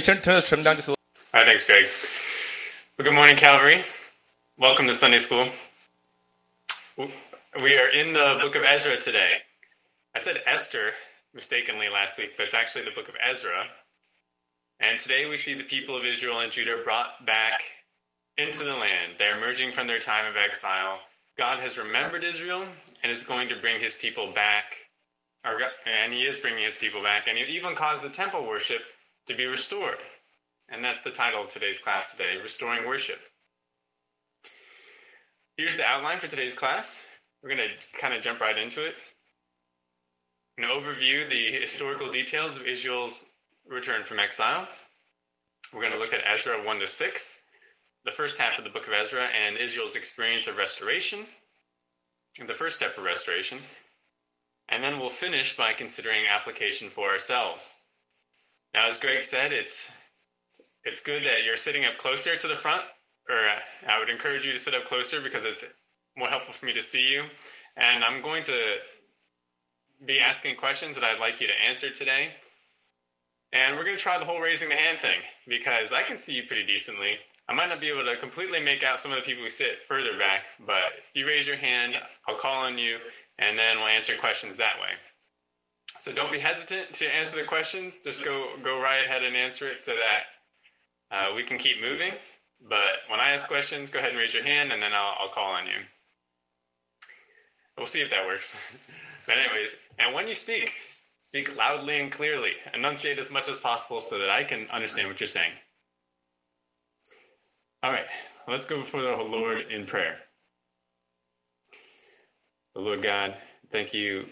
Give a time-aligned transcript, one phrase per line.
[0.00, 1.02] turn, turn, trim down just a little.
[1.34, 1.86] All right, thanks, Greg.
[2.96, 3.82] Well, good morning, Calvary.
[4.58, 5.48] Welcome to Sunday School.
[6.96, 9.38] We are in the book of Ezra today.
[10.14, 10.92] I said Esther
[11.34, 13.64] mistakenly last week, but it's actually the book of Ezra.
[14.80, 17.62] And today we see the people of Israel and Judah brought back
[18.36, 19.14] into the land.
[19.18, 20.98] They're emerging from their time of exile.
[21.36, 22.64] God has remembered Israel
[23.02, 24.64] and is going to bring his people back.
[25.44, 27.26] And he is bringing his people back.
[27.28, 28.82] And he even caused the temple worship
[29.28, 29.98] to be restored.
[30.70, 33.18] And that's the title of today's class today Restoring Worship.
[35.56, 37.04] Here's the outline for today's class.
[37.42, 38.94] We're going to kind of jump right into it.
[40.56, 43.24] An overview the historical details of Israel's
[43.66, 44.66] return from exile.
[45.72, 47.36] We're going to look at Ezra 1 to 6,
[48.04, 51.26] the first half of the book of Ezra, and Israel's experience of restoration,
[52.38, 53.58] and the first step of restoration.
[54.70, 57.74] And then we'll finish by considering application for ourselves.
[58.74, 59.88] Now, as Greg said, it's
[60.84, 62.82] it's good that you're sitting up closer to the front,
[63.28, 63.58] or uh,
[63.88, 65.64] I would encourage you to sit up closer because it's
[66.16, 67.24] more helpful for me to see you.
[67.76, 68.76] And I'm going to
[70.06, 72.30] be asking questions that I'd like you to answer today.
[73.52, 76.32] And we're going to try the whole raising the hand thing because I can see
[76.32, 77.16] you pretty decently.
[77.48, 79.88] I might not be able to completely make out some of the people who sit
[79.88, 81.94] further back, but if you raise your hand,
[82.28, 82.98] I'll call on you,
[83.38, 84.90] and then we'll answer questions that way.
[86.00, 87.98] So don't be hesitant to answer the questions.
[88.04, 92.12] Just go go right ahead and answer it so that uh, we can keep moving.
[92.68, 95.32] But when I ask questions, go ahead and raise your hand, and then I'll, I'll
[95.32, 95.80] call on you.
[97.76, 98.54] We'll see if that works.
[99.26, 100.72] but anyways, and when you speak,
[101.20, 102.52] speak loudly and clearly.
[102.74, 105.52] Enunciate as much as possible so that I can understand what you're saying.
[107.82, 108.06] All right,
[108.48, 110.16] let's go before the Lord in prayer.
[112.74, 113.36] The Lord God,
[113.70, 114.26] thank you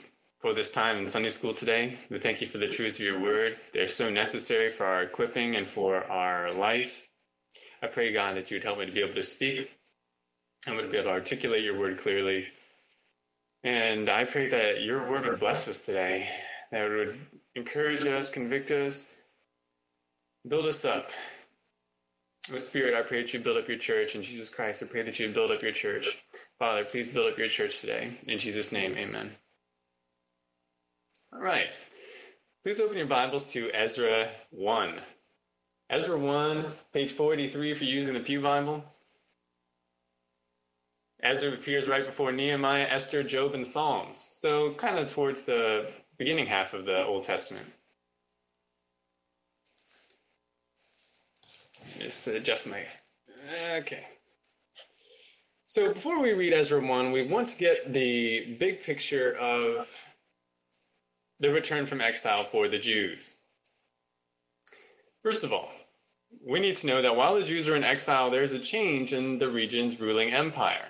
[0.47, 1.99] for this time in Sunday school today.
[2.09, 3.57] We thank you for the truths of your word.
[3.75, 7.05] They're so necessary for our equipping and for our life.
[7.83, 9.69] I pray, God, that you would help me to be able to speak
[10.65, 12.47] I'm going to be able to articulate your word clearly.
[13.65, 16.29] And I pray that your word would bless us today,
[16.71, 17.19] that it would
[17.57, 19.05] encourage us, convict us,
[20.47, 21.11] build us up,
[22.55, 24.15] Oh, Spirit, I pray that you build up your church.
[24.15, 26.17] In Jesus Christ, I pray that you build up your church.
[26.61, 28.17] Father, please build up your church today.
[28.29, 29.33] In Jesus' name, amen.
[31.37, 31.67] All right.
[32.65, 34.95] Please open your Bibles to Ezra 1.
[35.91, 38.83] Ezra 1, page 483 if you're using the Pew Bible.
[41.23, 44.27] Ezra appears right before Nehemiah, Esther, Job, and Psalms.
[44.33, 47.67] So kind of towards the beginning half of the Old Testament.
[51.99, 52.83] Just adjust my.
[53.73, 54.05] Okay.
[55.67, 59.87] So before we read Ezra 1, we want to get the big picture of
[61.41, 63.37] the return from exile for the Jews.
[65.23, 65.71] First of all,
[66.45, 69.39] we need to know that while the Jews are in exile, there's a change in
[69.39, 70.87] the region's ruling empire.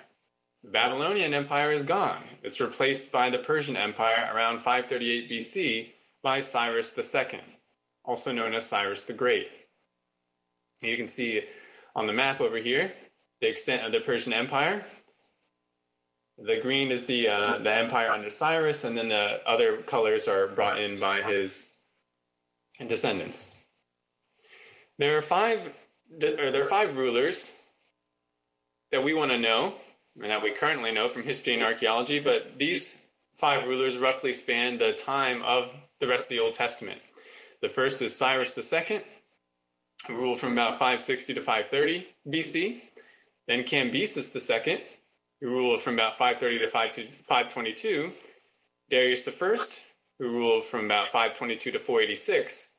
[0.63, 2.23] The Babylonian Empire is gone.
[2.43, 5.91] It's replaced by the Persian Empire around 538 BC
[6.23, 7.39] by Cyrus II,
[8.03, 9.47] also known as Cyrus the Great.
[10.81, 11.43] You can see
[11.95, 12.91] on the map over here
[13.41, 14.83] the extent of the Persian Empire.
[16.37, 20.47] The green is the uh, the empire under Cyrus, and then the other colors are
[20.47, 21.71] brought in by his
[22.85, 23.49] descendants.
[24.99, 25.61] There are five
[26.09, 27.53] there are five rulers
[28.91, 29.73] that we want to know,
[30.21, 32.19] and that we currently know from history and archaeology.
[32.19, 32.97] But these
[33.37, 37.01] five rulers roughly span the time of the rest of the Old Testament.
[37.61, 39.01] The first is Cyrus II
[40.09, 42.81] ruled from about 560 to 530 BC.
[43.47, 44.83] Then Cambyses II,
[45.41, 48.11] who ruled from about 530 to 522.
[48.89, 49.57] Darius I,
[50.19, 52.69] who ruled from about 522 to 486.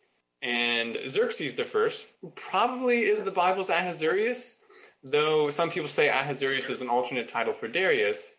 [0.40, 4.56] And Xerxes I, who probably is the Bible's Ahasuerus,
[5.02, 8.32] though some people say Ahasuerus is an alternate title for Darius.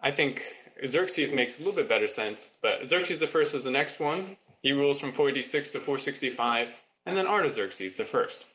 [0.00, 0.42] I think
[0.86, 4.36] Xerxes makes a little bit better sense, but Xerxes I is the next one.
[4.62, 6.68] He rules from 486 to 465
[7.06, 8.46] and then Artaxerxes the first,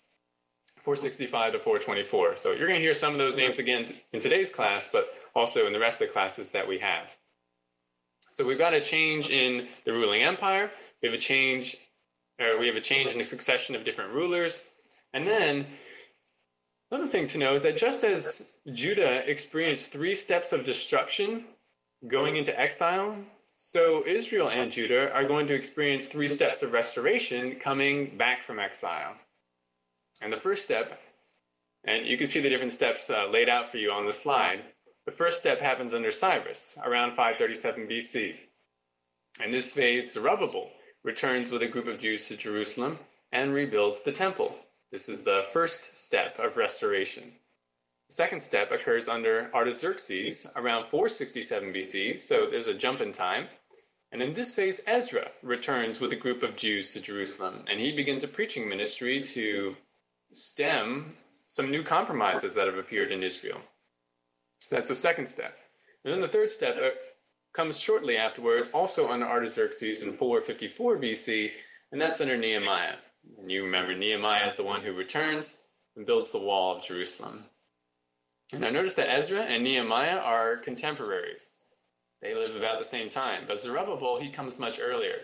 [0.83, 2.37] 465 to 424.
[2.37, 5.67] So you're going to hear some of those names again in today's class, but also
[5.67, 7.07] in the rest of the classes that we have.
[8.31, 10.71] So we've got a change in the ruling empire.
[11.01, 11.77] We have a change,
[12.39, 14.59] or we have a change in the succession of different rulers,
[15.13, 15.65] and then
[16.89, 21.45] another thing to know is that just as Judah experienced three steps of destruction
[22.07, 23.17] going into exile,
[23.57, 28.59] so Israel and Judah are going to experience three steps of restoration coming back from
[28.59, 29.15] exile.
[30.21, 31.01] And the first step,
[31.83, 34.61] and you can see the different steps uh, laid out for you on the slide.
[35.05, 38.35] The first step happens under Cyrus, around 537 BC.
[39.43, 40.69] In this phase, Zerubbabel
[41.03, 42.99] returns with a group of Jews to Jerusalem.
[43.31, 44.53] and rebuilds the temple.
[44.91, 47.31] This is the first step of restoration.
[48.09, 53.47] The second step occurs under Artaxerxes around 467 BC, so there's a jump in time.
[54.11, 57.95] And in this phase, Ezra returns with a group of Jews to Jerusalem, and he
[57.95, 59.77] begins a preaching ministry to
[60.33, 61.15] stem
[61.47, 63.59] some new compromises that have appeared in Israel.
[64.69, 65.57] That's the second step.
[66.03, 66.89] And then the third step uh,
[67.53, 71.51] comes shortly afterwards, also under Artaxerxes in 454 BC,
[71.91, 72.95] and that's under Nehemiah.
[73.37, 75.57] And you remember Nehemiah is the one who returns
[75.95, 77.43] and builds the wall of Jerusalem.
[78.53, 81.57] And I notice that Ezra and Nehemiah are contemporaries.
[82.21, 83.45] They live about the same time.
[83.47, 85.19] But Zerubbabel, he comes much earlier.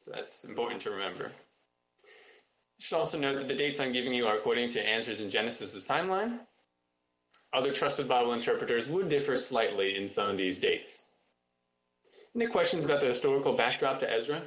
[0.00, 1.32] So that's important to remember.
[2.78, 5.30] You should also note that the dates I'm giving you are according to Answers in
[5.30, 6.40] Genesis' timeline.
[7.52, 11.04] Other trusted Bible interpreters would differ slightly in some of these dates.
[12.34, 14.42] Any questions about the historical backdrop to Ezra?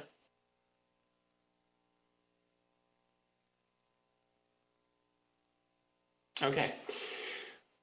[6.42, 6.74] Okay.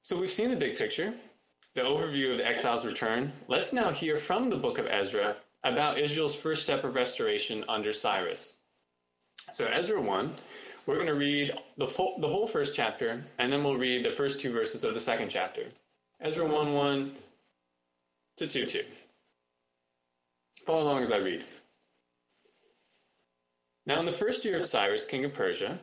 [0.02, 1.12] So we've seen the big picture,
[1.74, 3.32] the overview of the exile's return.
[3.48, 7.92] Let's now hear from the book of Ezra about Israel's first step of restoration under
[7.92, 8.58] Cyrus.
[9.52, 10.34] So Ezra 1,
[10.86, 14.10] we're going to read the, full, the whole first chapter, and then we'll read the
[14.10, 15.64] first two verses of the second chapter.
[16.20, 17.16] Ezra 1 1
[18.38, 18.84] to 2 2.
[20.64, 21.44] Follow along as I read.
[23.86, 25.78] Now, in the first year of Cyrus, king of Persia,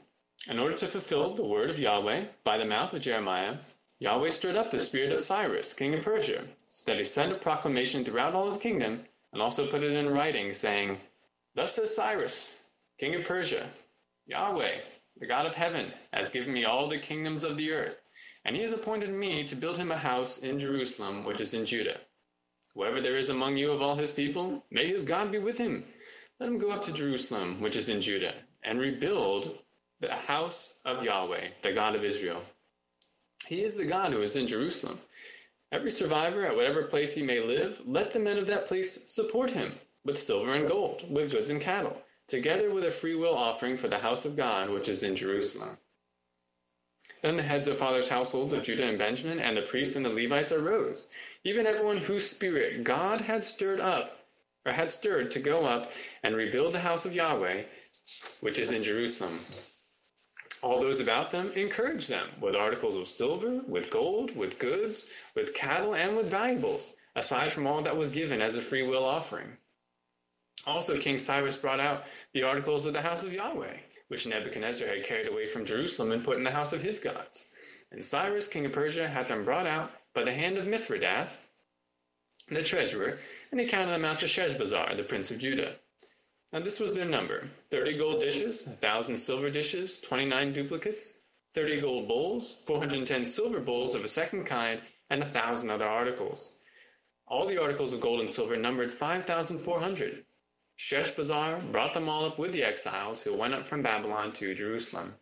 [0.48, 3.58] in order to fulfill the word of Yahweh by the mouth of Jeremiah,
[4.00, 7.36] Yahweh stirred up the spirit of Cyrus, king of Persia, so that he sent a
[7.36, 11.00] proclamation throughout all his kingdom, and also put it in writing, saying,
[11.56, 12.58] Thus says Cyrus,
[12.98, 13.70] king of Persia,
[14.26, 14.80] Yahweh,
[15.18, 17.98] the God of heaven, has given me all the kingdoms of the earth,
[18.46, 21.66] and he has appointed me to build him a house in Jerusalem, which is in
[21.66, 22.00] Judah.
[22.76, 25.86] Whoever there is among you of all his people, may his God be with him.
[26.40, 29.60] Let him go up to Jerusalem, which is in Judah, and rebuild
[30.00, 32.44] the house of Yahweh, the God of Israel
[33.48, 35.02] he is the God who is in Jerusalem.
[35.72, 39.52] Every survivor at whatever place he may live, let the men of that place support
[39.52, 42.02] him with silver and gold, with goods and cattle,
[42.34, 45.78] together with a freewill offering for the house of God which is in Jerusalem.
[47.22, 50.10] Then the heads of fathers' households of Judah and Benjamin, and the priests and the
[50.10, 51.12] Levites arose,
[51.44, 54.26] even everyone whose spirit God had stirred up,
[54.66, 55.92] or had stirred to go up
[56.24, 57.66] and rebuild the house of Yahweh,
[58.42, 59.40] which is in Jerusalem
[60.64, 65.54] all those about them encouraged them with articles of silver, with gold, with goods, with
[65.54, 69.58] cattle, and with valuables, aside from all that was given as a free will offering.
[70.66, 73.78] Also, King Cyrus brought out the articles of the house of Yahweh,
[74.08, 77.46] which Nebuchadnezzar had carried away from Jerusalem and put in the house of his gods.
[77.92, 81.36] And Cyrus, king of Persia, had them brought out by the hand of Mithredath,
[82.48, 83.20] the treasurer,
[83.52, 85.76] and he counted them out to Sheshbazzar, the prince of Judah.
[86.54, 91.18] Now this was their number 30 gold dishes, 1,000 silver dishes, 29 duplicates,
[91.56, 96.56] 30 gold bowls, 410 silver bowls of a second kind, and a 1,000 other articles.
[97.28, 100.26] All the articles of gold and silver numbered 5,400.
[100.78, 105.16] Sheshbazzar brought them all up with the exiles who went up from Babylon to Jerusalem.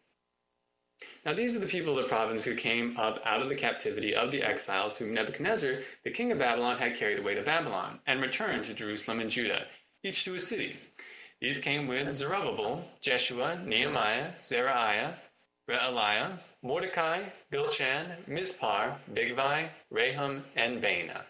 [1.26, 4.16] Now these are the people of the province who came up out of the captivity
[4.16, 8.22] of the exiles whom Nebuchadnezzar, the king of Babylon, had carried away to Babylon, and
[8.22, 9.68] returned to Jerusalem and Judah,
[10.04, 10.78] each to a city.
[11.40, 15.16] These came with Zerubbabel, Jeshua, Nehemiah, Zeraiah,
[15.68, 21.24] Reelaiah, Mordecai, Bilshan, Mispar, Bigvai, Rehum, and Baanah.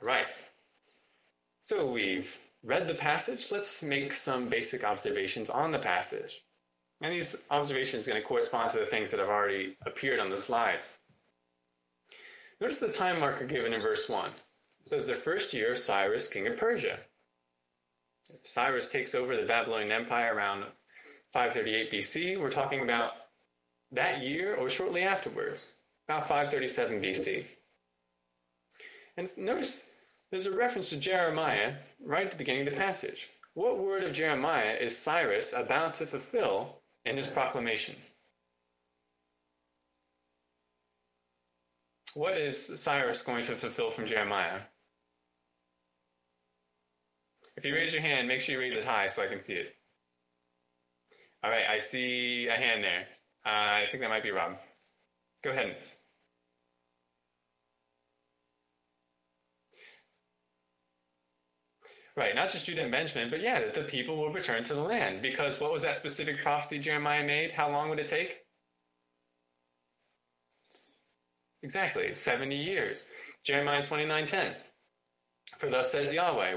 [0.00, 0.26] All right.
[1.66, 2.32] So we've
[2.62, 3.50] read the passage.
[3.50, 6.40] Let's make some basic observations on the passage.
[7.00, 10.30] And these observations are going to correspond to the things that have already appeared on
[10.30, 10.78] the slide.
[12.60, 14.30] Notice the time marker given in verse 1.
[14.30, 17.00] It says the first year of Cyrus, king of Persia.
[18.28, 20.66] If Cyrus takes over the Babylonian Empire around
[21.32, 22.40] 538 BC.
[22.40, 23.10] We're talking about
[23.90, 25.72] that year or shortly afterwards,
[26.08, 27.44] about 537 BC.
[29.16, 29.84] And notice
[30.30, 33.30] there's a reference to Jeremiah right at the beginning of the passage.
[33.54, 37.96] What word of Jeremiah is Cyrus about to fulfill in his proclamation?
[42.14, 44.60] What is Cyrus going to fulfill from Jeremiah?
[47.56, 49.54] If you raise your hand, make sure you raise it high so I can see
[49.54, 49.74] it.
[51.42, 53.06] All right, I see a hand there.
[53.46, 54.56] Uh, I think that might be Rob.
[55.42, 55.76] Go ahead.
[62.16, 64.80] Right, not just Judah and Benjamin, but yeah, that the people will return to the
[64.80, 65.20] land.
[65.20, 67.52] Because what was that specific prophecy Jeremiah made?
[67.52, 68.42] How long would it take?
[71.62, 73.04] Exactly, 70 years.
[73.44, 74.54] Jeremiah 29:10.
[75.58, 76.54] For thus says Yahweh,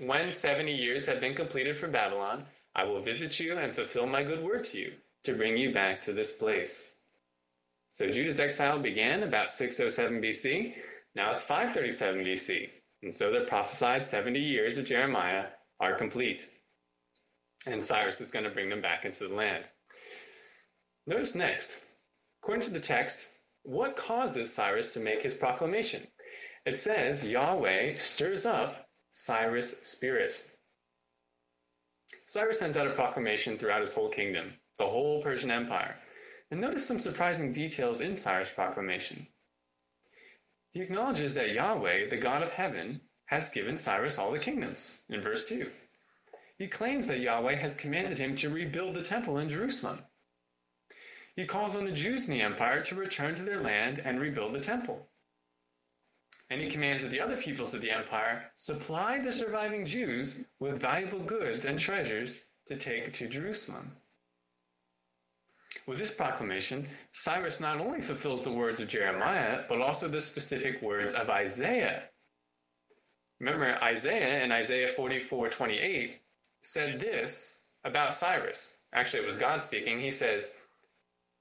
[0.00, 4.22] when 70 years have been completed for Babylon, I will visit you and fulfill my
[4.22, 4.92] good word to you
[5.24, 6.90] to bring you back to this place.
[7.92, 10.74] So Judah's exile began about 607 BC.
[11.14, 12.70] Now it's 537 BC.
[13.02, 15.46] And so the prophesied 70 years of Jeremiah
[15.80, 16.48] are complete.
[17.66, 19.64] And Cyrus is going to bring them back into the land.
[21.06, 21.78] Notice next,
[22.42, 23.28] according to the text,
[23.64, 26.06] what causes Cyrus to make his proclamation?
[26.64, 30.48] It says Yahweh stirs up Cyrus' spirit.
[32.26, 35.96] Cyrus sends out a proclamation throughout his whole kingdom, the whole Persian Empire.
[36.50, 39.26] And notice some surprising details in Cyrus' proclamation.
[40.72, 45.20] He acknowledges that Yahweh, the God of heaven, has given Cyrus all the kingdoms, in
[45.20, 45.70] verse 2.
[46.56, 50.04] He claims that Yahweh has commanded him to rebuild the temple in Jerusalem.
[51.36, 54.54] He calls on the Jews in the empire to return to their land and rebuild
[54.54, 55.10] the temple.
[56.48, 60.80] And he commands that the other peoples of the empire supply the surviving Jews with
[60.80, 63.96] valuable goods and treasures to take to Jerusalem.
[65.86, 70.82] With this proclamation, Cyrus not only fulfills the words of Jeremiah, but also the specific
[70.82, 72.08] words of Isaiah.
[73.40, 76.20] Remember, Isaiah in Isaiah 44:28
[76.62, 78.76] said this about Cyrus.
[78.92, 80.00] Actually, it was God speaking.
[80.00, 80.54] He says,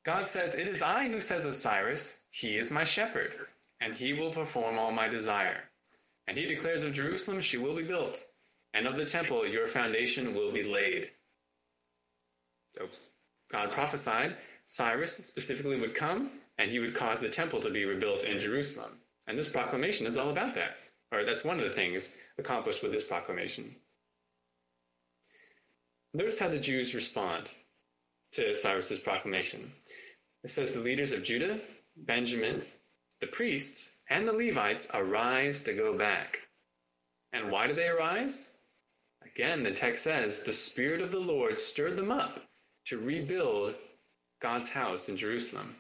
[0.03, 3.33] God says, It is I who says of Cyrus, He is my shepherd,
[3.79, 5.69] and he will perform all my desire.
[6.27, 8.25] And he declares of Jerusalem, She will be built,
[8.73, 11.11] and of the temple, your foundation will be laid.
[12.75, 12.89] So
[13.51, 18.24] God prophesied Cyrus specifically would come and he would cause the temple to be rebuilt
[18.24, 19.00] in Jerusalem.
[19.27, 20.77] And this proclamation is all about that.
[21.12, 23.75] Or that's one of the things accomplished with this proclamation.
[26.13, 27.50] Notice how the Jews respond
[28.34, 29.74] to Cyrus's proclamation.
[30.43, 31.60] It says the leaders of Judah,
[31.98, 32.63] Benjamin,
[33.20, 36.39] the priests, and the Levites arise to go back.
[37.34, 38.50] And why do they arise?
[39.25, 42.39] Again, the text says the Spirit of the Lord stirred them up
[42.85, 43.75] to rebuild
[44.41, 45.75] God's house in Jerusalem.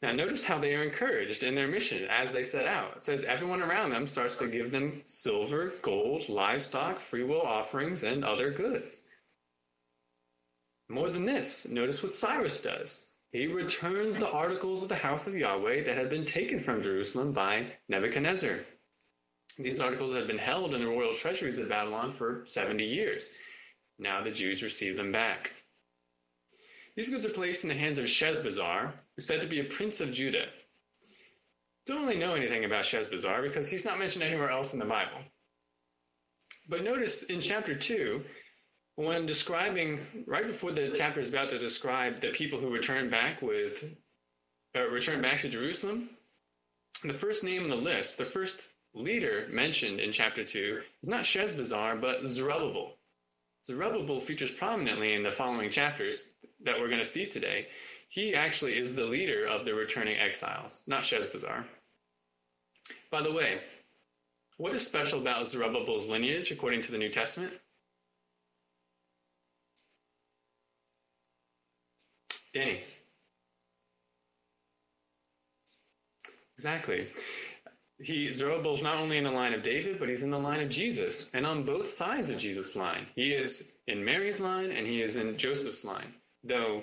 [0.00, 2.96] Now, notice how they are encouraged in their mission as they set out.
[2.96, 8.24] It says everyone around them starts to give them silver, gold, livestock, freewill offerings, and
[8.24, 9.02] other goods.
[10.88, 13.04] More than this, notice what Cyrus does.
[13.32, 17.32] He returns the articles of the house of Yahweh that had been taken from Jerusalem
[17.32, 18.60] by Nebuchadnezzar.
[19.58, 23.30] These articles had been held in the royal treasuries of Babylon for 70 years.
[23.98, 25.50] Now the Jews receive them back.
[26.96, 30.00] These goods are placed in the hands of Sheshbazzar, who's said to be a prince
[30.00, 30.46] of Judah.
[31.86, 35.20] Don't really know anything about Sheshbazzar because he's not mentioned anywhere else in the Bible.
[36.68, 38.22] But notice in chapter 2,
[38.96, 43.40] when describing, right before the chapter is about to describe the people who return back
[43.40, 43.84] with,
[44.76, 46.10] uh, return back to Jerusalem,
[47.04, 51.24] the first name on the list, the first leader mentioned in chapter 2 is not
[51.24, 52.97] Sheshbazzar, but Zerubbabel.
[53.68, 56.24] Zerubbabel features prominently in the following chapters
[56.64, 57.68] that we're going to see today.
[58.08, 61.66] He actually is the leader of the returning exiles, not Sheshbazzar.
[63.10, 63.60] By the way,
[64.56, 67.52] what is special about Zerubbabel's lineage according to the New Testament?
[72.54, 72.82] Danny.
[76.56, 77.08] Exactly
[78.00, 80.68] he Zerubbabel's not only in the line of David, but he's in the line of
[80.68, 83.06] Jesus, and on both sides of Jesus' line.
[83.14, 86.14] He is in Mary's line and he is in Joseph's line.
[86.44, 86.82] Though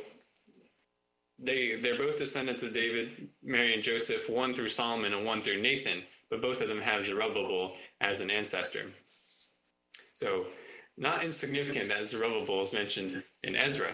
[1.40, 5.62] they they're both descendants of David, Mary and Joseph, one through Solomon and one through
[5.62, 8.92] Nathan, but both of them have Zerubbabel as an ancestor.
[10.14, 10.46] So
[10.98, 13.94] not insignificant that Zerubbabel is mentioned in Ezra.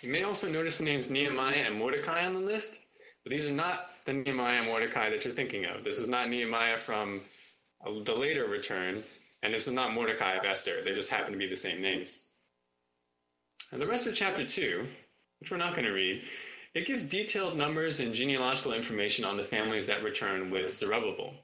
[0.00, 2.84] You may also notice the names Nehemiah and Mordecai on the list,
[3.24, 5.84] but these are not the Nehemiah Mordecai that you're thinking of.
[5.84, 7.20] This is not Nehemiah from
[7.86, 9.04] uh, the later return,
[9.42, 10.82] and this is not Mordecai of Esther.
[10.84, 12.18] They just happen to be the same names.
[13.70, 14.86] And the rest of chapter 2,
[15.40, 16.22] which we're not going to read,
[16.74, 21.34] it gives detailed numbers and genealogical information on the families that return with Zerubbabel.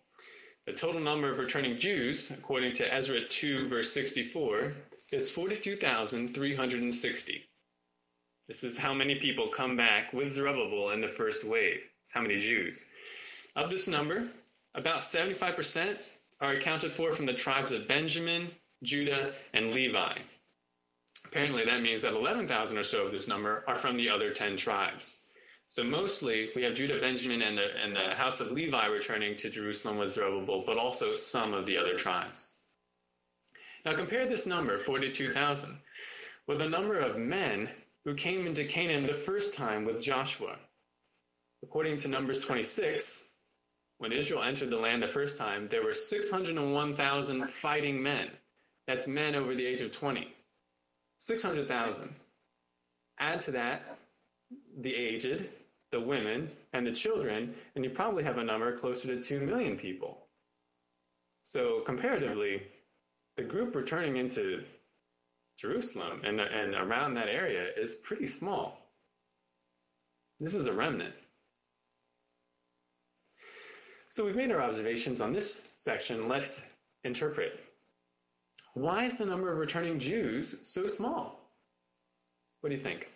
[0.67, 4.75] The total number of returning Jews, according to Ezra 2, verse 64,
[5.13, 7.49] is 42,360.
[8.49, 11.81] This is how many people come back with Zerubbabel in the first wave.
[12.03, 12.91] It's how many Jews.
[13.55, 14.27] Of this number,
[14.75, 15.99] about 75%
[16.41, 18.51] are accounted for from the tribes of Benjamin,
[18.83, 20.17] Judah, and Levi.
[21.27, 24.57] Apparently, that means that 11,000 or so of this number are from the other 10
[24.57, 25.17] tribes.
[25.67, 29.51] So mostly, we have Judah, Benjamin, and the, and the house of Levi returning to
[29.51, 32.47] Jerusalem with Zerubbabel, but also some of the other tribes.
[33.85, 35.79] Now compare this number, 42,000,
[36.47, 37.69] with the number of men
[38.09, 40.57] who came into Canaan the first time with Joshua.
[41.63, 43.29] According to Numbers 26,
[43.99, 48.31] when Israel entered the land the first time, there were 601,000 fighting men.
[48.87, 50.27] That's men over the age of 20.
[51.19, 52.15] 600,000.
[53.19, 53.99] Add to that
[54.81, 55.47] the aged,
[55.93, 59.77] the women, and the children, and you probably have a number closer to 2 million
[59.77, 60.17] people.
[61.43, 62.63] So, comparatively,
[63.37, 64.65] the group returning into
[65.59, 68.79] Jerusalem and, and around that area is pretty small.
[70.39, 71.15] This is a remnant.
[74.09, 76.29] So we've made our observations on this section.
[76.29, 76.65] Let's
[77.03, 77.59] interpret.
[78.75, 81.41] Why is the number of returning Jews so small?
[82.61, 83.11] What do you think?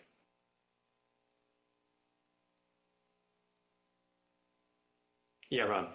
[5.51, 5.89] Yeah, Rob.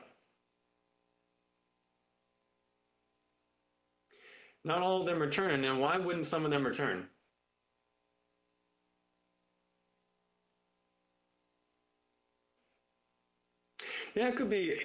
[4.67, 7.07] Not all of them return, and why wouldn't some of them return?
[14.13, 14.81] Yeah, it could be.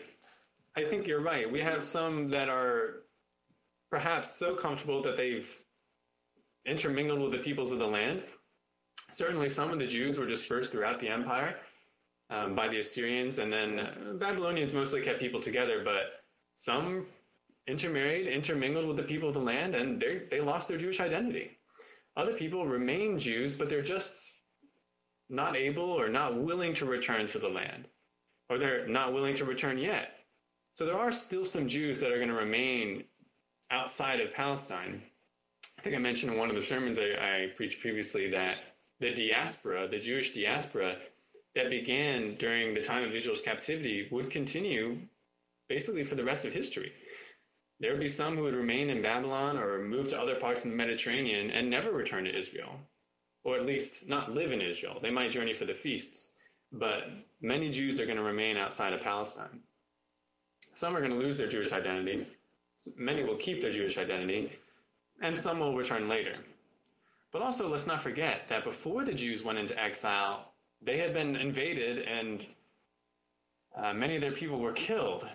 [0.76, 1.50] I think you're right.
[1.50, 3.02] We have some that are
[3.90, 5.50] perhaps so comfortable that they've
[6.64, 8.22] intermingled with the peoples of the land.
[9.10, 11.56] Certainly, some of the Jews were dispersed throughout the empire
[12.30, 16.22] um, by the Assyrians, and then uh, Babylonians mostly kept people together, but
[16.54, 17.08] some
[17.66, 21.59] intermarried, intermingled with the people of the land, and they lost their Jewish identity.
[22.16, 24.16] Other people remain Jews, but they're just
[25.31, 27.87] not able or not willing to return to the land,
[28.50, 30.11] or they're not willing to return yet.
[30.73, 33.04] So there are still some Jews that are going to remain
[33.71, 35.02] outside of Palestine.
[35.78, 38.59] I think I mentioned in one of the sermons I, I preached previously that
[39.00, 40.97] the diaspora, the Jewish diaspora
[41.54, 44.99] that began during the time of Israel's captivity, would continue
[45.69, 46.92] basically for the rest of history.
[47.82, 50.70] There would be some who would remain in Babylon or move to other parts of
[50.70, 52.78] the Mediterranean and never return to Israel,
[53.42, 55.00] or at least not live in Israel.
[55.02, 56.30] They might journey for the feasts,
[56.70, 57.10] but
[57.40, 59.58] many Jews are going to remain outside of Palestine.
[60.74, 62.28] Some are going to lose their Jewish identities.
[62.96, 64.52] Many will keep their Jewish identity,
[65.20, 66.36] and some will return later.
[67.32, 71.34] But also, let's not forget that before the Jews went into exile, they had been
[71.34, 72.47] invaded and
[73.76, 75.26] uh, many of their people were killed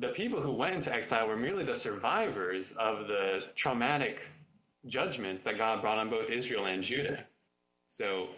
[0.00, 4.20] the people who went into exile were merely the survivors of the traumatic
[4.86, 7.24] judgments that God brought on both Israel and Judah.
[7.88, 8.28] So,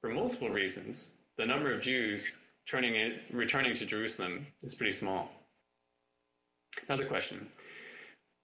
[0.00, 5.30] for multiple reasons, the number of Jews turning in, returning to Jerusalem is pretty small.
[6.88, 7.46] Another question.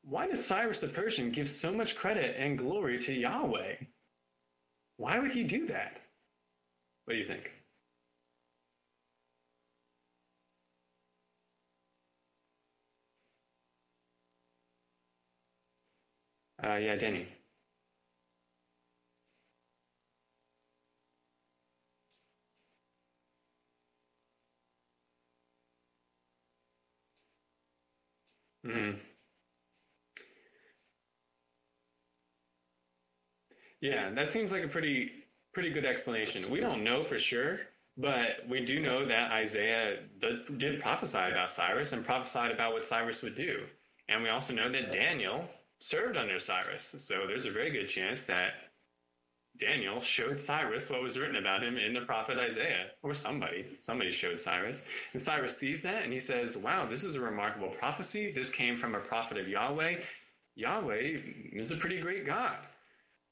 [0.03, 3.77] Why does Cyrus the Persian give so much credit and glory to Yahweh?
[4.99, 5.99] Why would he do that?
[7.05, 7.51] What do you think?
[16.65, 17.29] Uh, yeah, Danny.
[28.65, 28.99] Mm.
[33.81, 35.11] Yeah, that seems like a pretty
[35.53, 36.51] pretty good explanation.
[36.51, 37.61] We don't know for sure,
[37.97, 42.87] but we do know that Isaiah did, did prophesy about Cyrus and prophesied about what
[42.87, 43.67] Cyrus would do.
[44.09, 45.49] And we also know that Daniel
[45.81, 46.95] served under Cyrus.
[46.99, 48.53] So there's a very good chance that
[49.57, 53.65] Daniel showed Cyrus what was written about him in the prophet Isaiah, or somebody.
[53.79, 54.83] Somebody showed Cyrus.
[55.13, 58.33] And Cyrus sees that and he says, Wow, this is a remarkable prophecy.
[58.33, 60.01] This came from a prophet of Yahweh.
[60.57, 61.19] Yahweh
[61.53, 62.57] is a pretty great God.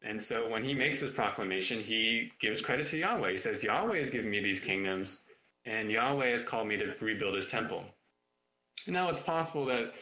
[0.05, 3.33] And so when he makes his proclamation, he gives credit to Yahweh.
[3.33, 5.20] He says, Yahweh has given me these kingdoms,
[5.64, 7.85] and Yahweh has called me to rebuild his temple.
[8.87, 9.92] Now it's possible that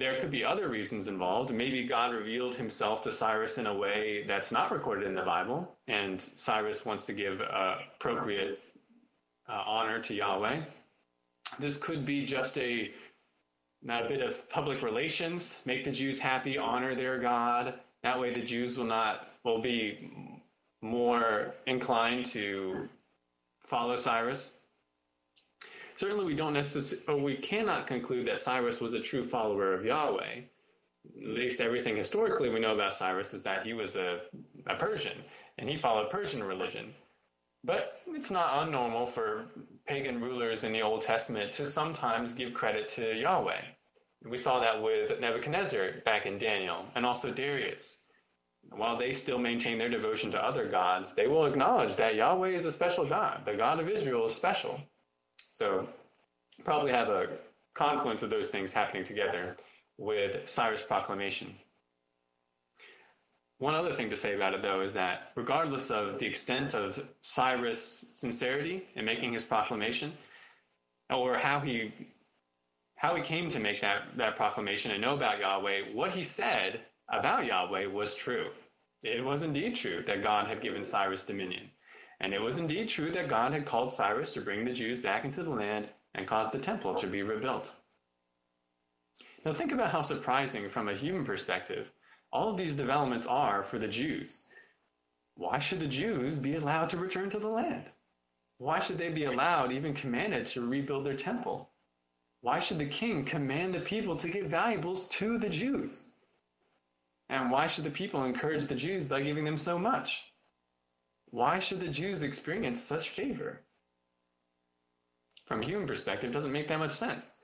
[0.00, 1.52] there could be other reasons involved.
[1.52, 5.76] Maybe God revealed himself to Cyrus in a way that's not recorded in the Bible,
[5.88, 8.60] and Cyrus wants to give uh, appropriate
[9.46, 10.62] uh, honor to Yahweh.
[11.58, 12.90] This could be just a,
[13.90, 17.74] a bit of public relations, make the Jews happy, honor their God.
[18.02, 20.10] That way, the Jews will not will be
[20.80, 22.88] more inclined to
[23.66, 24.54] follow Cyrus.
[26.00, 29.84] Certainly, we don't necessarily, oh, we cannot conclude that Cyrus was a true follower of
[29.84, 30.40] Yahweh.
[31.04, 34.22] At least everything historically we know about Cyrus is that he was a,
[34.66, 35.18] a Persian
[35.58, 36.94] and he followed Persian religion.
[37.64, 39.50] But it's not unnormal for
[39.86, 43.60] pagan rulers in the Old Testament to sometimes give credit to Yahweh.
[44.24, 47.98] We saw that with Nebuchadnezzar back in Daniel and also Darius.
[48.70, 52.64] While they still maintain their devotion to other gods, they will acknowledge that Yahweh is
[52.64, 53.42] a special God.
[53.44, 54.80] The God of Israel is special.
[55.60, 55.86] So
[56.64, 57.28] probably have a
[57.74, 59.58] confluence of those things happening together
[59.98, 61.54] with Cyrus' proclamation.
[63.58, 66.98] One other thing to say about it, though, is that regardless of the extent of
[67.20, 70.14] Cyrus' sincerity in making his proclamation,
[71.10, 71.92] or how he
[72.96, 76.80] how he came to make that, that proclamation and know about Yahweh, what he said
[77.10, 78.50] about Yahweh was true.
[79.02, 81.70] It was indeed true that God had given Cyrus dominion.
[82.20, 85.24] And it was indeed true that God had called Cyrus to bring the Jews back
[85.24, 87.74] into the land and cause the temple to be rebuilt.
[89.44, 91.90] Now think about how surprising from a human perspective
[92.32, 94.46] all of these developments are for the Jews.
[95.34, 97.86] Why should the Jews be allowed to return to the land?
[98.58, 101.70] Why should they be allowed, even commanded, to rebuild their temple?
[102.42, 106.06] Why should the king command the people to give valuables to the Jews?
[107.30, 110.29] And why should the people encourage the Jews by giving them so much?
[111.30, 113.60] Why should the Jews experience such favor?
[115.46, 117.38] From a human perspective, it doesn't make that much sense.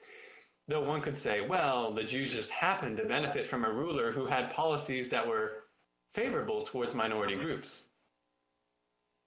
[0.68, 4.26] Though one could say, well, the Jews just happened to benefit from a ruler who
[4.26, 5.64] had policies that were
[6.12, 7.84] favorable towards minority groups.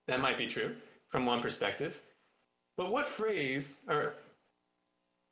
[0.07, 0.75] That might be true
[1.07, 2.01] from one perspective.
[2.75, 4.15] But what phrase, or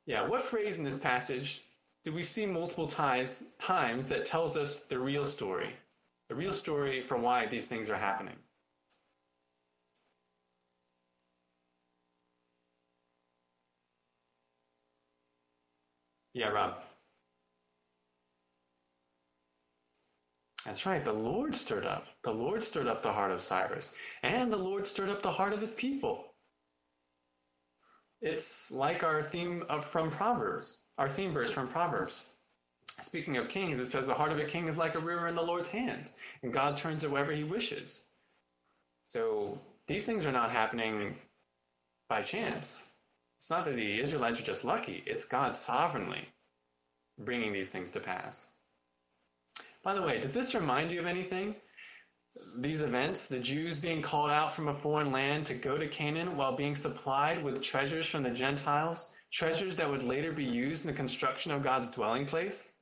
[0.06, 1.62] yeah, what phrase in this passage
[2.04, 5.74] do we see multiple ties, times that tells us the real story?
[6.28, 8.36] The real story for why these things are happening.
[16.38, 16.74] Yeah, Rob.
[20.64, 21.04] That's right.
[21.04, 22.06] The Lord stirred up.
[22.22, 25.52] The Lord stirred up the heart of Cyrus, and the Lord stirred up the heart
[25.52, 26.26] of his people.
[28.20, 32.24] It's like our theme of, from Proverbs, our theme verse from Proverbs.
[33.00, 35.34] Speaking of kings, it says, The heart of a king is like a river in
[35.34, 38.04] the Lord's hands, and God turns it wherever he wishes.
[39.06, 41.16] So these things are not happening
[42.08, 42.86] by chance.
[43.38, 46.28] It's not that the Israelites are just lucky, it's God sovereignly
[47.18, 48.48] bringing these things to pass.
[49.82, 51.54] By the way, does this remind you of anything?
[52.56, 56.36] These events, the Jews being called out from a foreign land to go to Canaan
[56.36, 60.90] while being supplied with treasures from the Gentiles, treasures that would later be used in
[60.90, 62.74] the construction of God's dwelling place?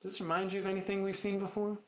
[0.00, 1.78] Does this remind you of anything we've seen before?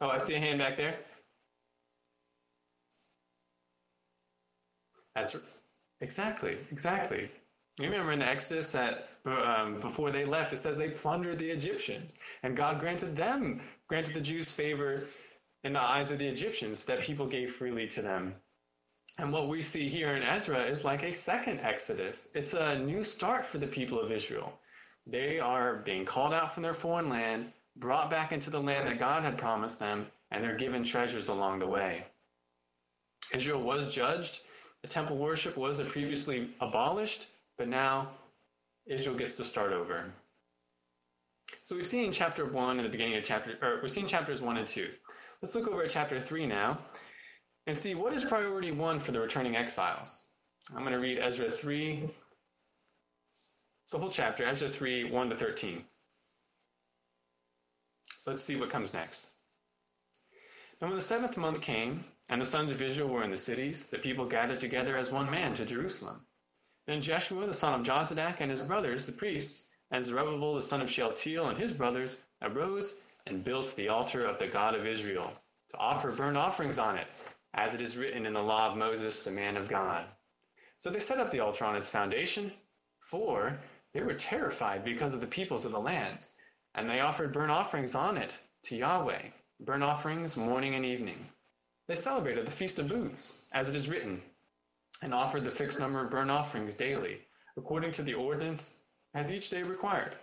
[0.00, 0.96] Oh, I see a hand back there.
[5.14, 5.36] That's
[6.00, 7.30] exactly, exactly.
[7.78, 11.50] You remember in the Exodus that um, before they left, it says they plundered the
[11.50, 15.04] Egyptians, and God granted them, granted the Jews favor
[15.64, 18.34] in the eyes of the Egyptians that people gave freely to them.
[19.18, 22.28] And what we see here in Ezra is like a second Exodus.
[22.34, 24.52] It's a new start for the people of Israel.
[25.06, 28.98] They are being called out from their foreign land, brought back into the land that
[28.98, 32.04] God had promised them, and they're given treasures along the way.
[33.32, 34.42] Israel was judged.
[34.82, 38.10] The temple worship was previously abolished, but now
[38.86, 40.12] Israel gets to start over.
[41.62, 44.56] So we've seen chapter 1 and the beginning of chapter, or we've seen chapters 1
[44.56, 44.90] and 2.
[45.40, 46.78] Let's look over at chapter 3 now
[47.66, 50.24] and see what is priority 1 for the returning exiles.
[50.70, 52.08] I'm going to read Ezra 3,
[53.90, 55.84] the whole chapter, Ezra 3, 1 to 13.
[58.26, 59.28] Let's see what comes next.
[60.80, 63.86] And when the seventh month came, and the sons of Israel were in the cities,
[63.86, 66.26] the people gathered together as one man to Jerusalem.
[66.86, 70.80] Then Jeshua the son of Jozadak and his brothers, the priests, and Zerubbabel the son
[70.80, 72.94] of Shealtiel and his brothers, arose
[73.26, 75.32] and built the altar of the God of Israel,
[75.70, 77.06] to offer burnt offerings on it,
[77.52, 80.04] as it is written in the law of Moses, the man of God.
[80.78, 82.52] So they set up the altar on its foundation,
[83.00, 83.58] for
[83.92, 86.34] they were terrified because of the peoples of the lands,
[86.74, 88.32] and they offered burnt offerings on it
[88.64, 89.22] to Yahweh,
[89.60, 91.28] burnt offerings morning and evening.
[91.86, 94.22] They celebrated the Feast of Booths, as it is written,
[95.02, 97.20] and offered the fixed number of burnt offerings daily,
[97.56, 98.74] according to the ordinance
[99.14, 100.16] as each day required.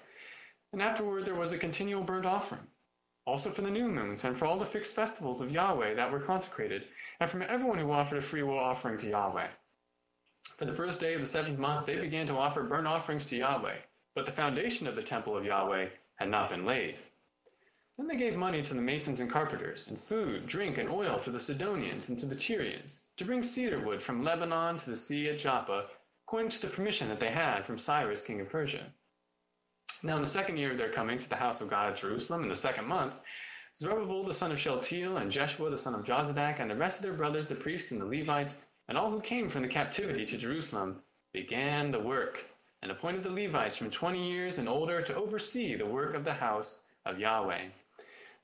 [0.73, 2.67] And afterward there was a continual burnt offering,
[3.25, 6.19] also for the new moons, and for all the fixed festivals of Yahweh that were
[6.19, 6.87] consecrated,
[7.19, 9.47] and from everyone who offered a freewill offering to Yahweh.
[10.57, 13.37] For the first day of the seventh month they began to offer burnt offerings to
[13.37, 13.77] Yahweh,
[14.15, 15.87] but the foundation of the temple of Yahweh
[16.21, 16.99] had not been laid.
[17.97, 21.31] Then they gave money to the masons and carpenters, and food, drink, and oil to
[21.31, 25.29] the Sidonians and to the Tyrians, to bring cedar wood from Lebanon to the sea
[25.29, 25.87] at Joppa,
[26.27, 28.85] according to the permission that they had from Cyrus, king of Persia.
[30.03, 32.43] Now in the second year of their coming to the house of God at Jerusalem,
[32.43, 33.15] in the second month,
[33.75, 37.03] Zerubbabel the son of Shealtiel, and Jeshua the son of Jozadak, and the rest of
[37.03, 40.37] their brothers, the priests and the Levites, and all who came from the captivity to
[40.37, 41.01] Jerusalem,
[41.33, 42.45] began the work,
[42.81, 46.33] and appointed the Levites from twenty years and older to oversee the work of the
[46.33, 47.65] house of Yahweh.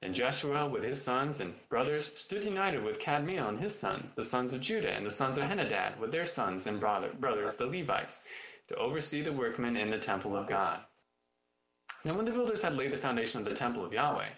[0.01, 4.23] Then Joshua with his sons and brothers stood united with Kadmiel and his sons, the
[4.23, 7.65] sons of Judah, and the sons of Henadad with their sons and brother, brothers, the
[7.65, 8.23] Levites,
[8.67, 10.81] to oversee the workmen in the temple of God.
[12.05, 14.29] Now when the builders had laid the foundation of the temple of Yahweh,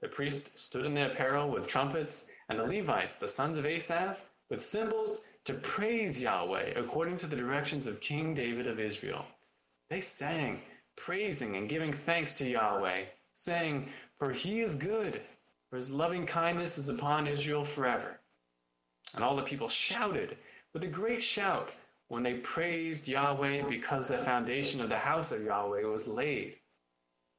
[0.00, 4.20] the priests stood in their apparel with trumpets, and the Levites, the sons of Asaph,
[4.48, 9.26] with cymbals to praise Yahweh according to the directions of King David of Israel.
[9.90, 10.62] They sang,
[10.96, 15.22] praising and giving thanks to Yahweh, saying, For he is good,
[15.70, 18.20] for his loving kindness is upon Israel forever.
[19.14, 20.36] And all the people shouted
[20.74, 21.72] with a great shout
[22.08, 26.58] when they praised Yahweh because the foundation of the house of Yahweh was laid.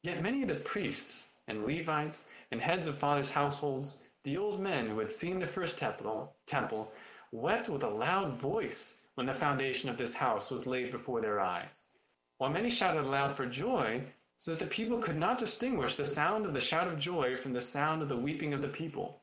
[0.02, 4.88] Yet many of the priests and Levites and heads of fathers' households, the old men
[4.88, 6.94] who had seen the first temple,
[7.32, 11.40] wept with a loud voice when the foundation of this house was laid before their
[11.40, 11.90] eyes,
[12.40, 14.02] while many shouted aloud for joy,
[14.38, 17.52] so that the people could not distinguish the sound of the shout of joy from
[17.52, 19.22] the sound of the weeping of the people.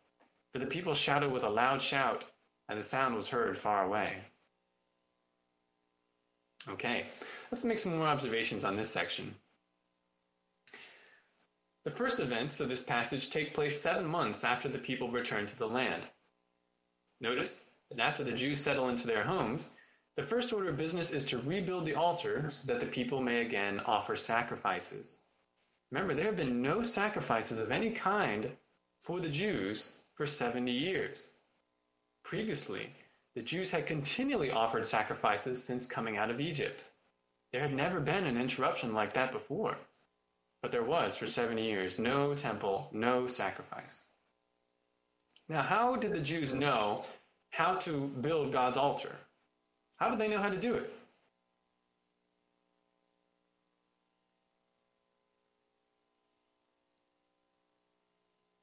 [0.52, 2.26] For the people shouted with a loud shout,
[2.68, 4.18] and the sound was heard far away.
[6.68, 7.06] Okay,
[7.50, 9.34] let's make some more observations on this section.
[11.86, 15.56] The first events of this passage take place seven months after the people return to
[15.56, 16.02] the land.
[17.22, 19.70] Notice that after the Jews settle into their homes,
[20.16, 23.42] the first order of business is to rebuild the altar so that the people may
[23.42, 25.20] again offer sacrifices.
[25.90, 28.50] Remember, there have been no sacrifices of any kind
[29.00, 31.32] for the Jews for 70 years.
[32.24, 32.90] Previously,
[33.34, 36.88] the Jews had continually offered sacrifices since coming out of Egypt.
[37.52, 39.76] There had never been an interruption like that before.
[40.62, 44.06] But there was for 70 years no temple, no sacrifice.
[45.48, 47.04] Now, how did the Jews know
[47.50, 49.14] how to build God's altar?
[49.96, 50.92] How did they know how to do it?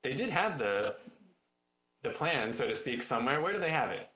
[0.04, 0.96] They did have the
[2.04, 3.42] the plan, so to speak, somewhere.
[3.42, 4.10] Where do they have it?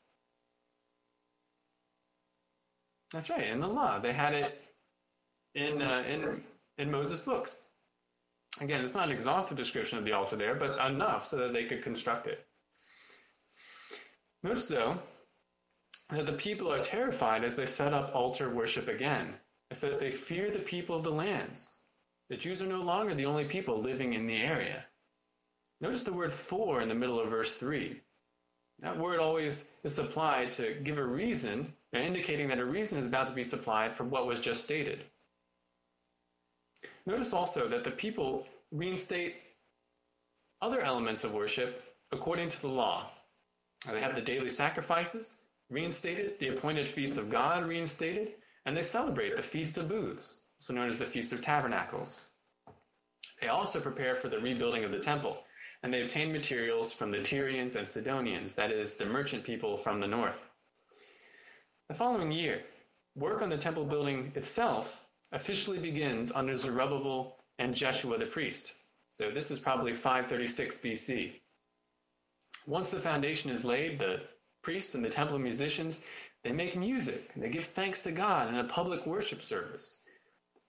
[3.14, 3.98] That's right, in the law.
[4.00, 4.62] They had it
[5.56, 6.44] in uh, in
[6.78, 7.56] in Moses' books.
[8.60, 11.66] Again, it's not an exhaustive description of the altar there, but enough so that they
[11.66, 12.46] could construct it.
[14.44, 14.98] Notice, though,
[16.10, 19.36] that the people are terrified as they set up altar worship again.
[19.70, 21.74] It says they fear the people of the lands.
[22.30, 24.86] The Jews are no longer the only people living in the area.
[25.82, 28.00] Notice the word for in the middle of verse 3.
[28.80, 33.28] That word always is supplied to give a reason, indicating that a reason is about
[33.28, 35.04] to be supplied for what was just stated.
[37.06, 39.36] Notice also that the people reinstate
[40.62, 43.10] other elements of worship according to the law.
[43.90, 45.36] They have the daily sacrifices
[45.70, 48.34] reinstated, the appointed feasts of God reinstated,
[48.66, 52.22] and they celebrate the Feast of Booths, also known as the Feast of Tabernacles.
[53.42, 55.44] They also prepare for the rebuilding of the temple,
[55.84, 60.00] and they obtain materials from the Tyrians and Sidonians, that is, the merchant people from
[60.00, 60.50] the north.
[61.90, 62.64] The following year,
[63.16, 68.74] work on the temple building itself officially begins under Zerubbabel and Jeshua the priest.
[69.12, 71.34] So this is probably 536 BC.
[72.66, 74.22] Once the foundation is laid, the
[74.68, 76.02] priests and the temple musicians,
[76.44, 80.00] they make music and they give thanks to God in a public worship service.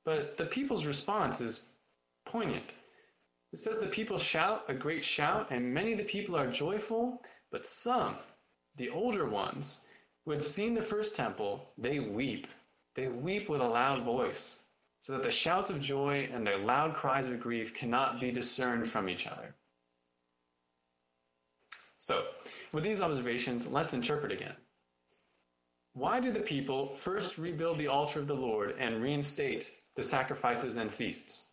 [0.05, 1.65] But the people's response is
[2.25, 2.71] poignant.
[3.53, 7.25] It says the people shout a great shout, and many of the people are joyful,
[7.51, 8.15] but some,
[8.77, 9.81] the older ones,
[10.25, 12.47] who had seen the first temple, they weep.
[12.95, 14.61] They weep with a loud voice,
[15.01, 18.89] so that the shouts of joy and their loud cries of grief cannot be discerned
[18.89, 19.57] from each other.
[22.09, 22.25] So,
[22.73, 24.55] with these observations, let's interpret again.
[25.93, 30.77] Why do the people first rebuild the altar of the Lord and reinstate the sacrifices
[30.77, 31.53] and feasts?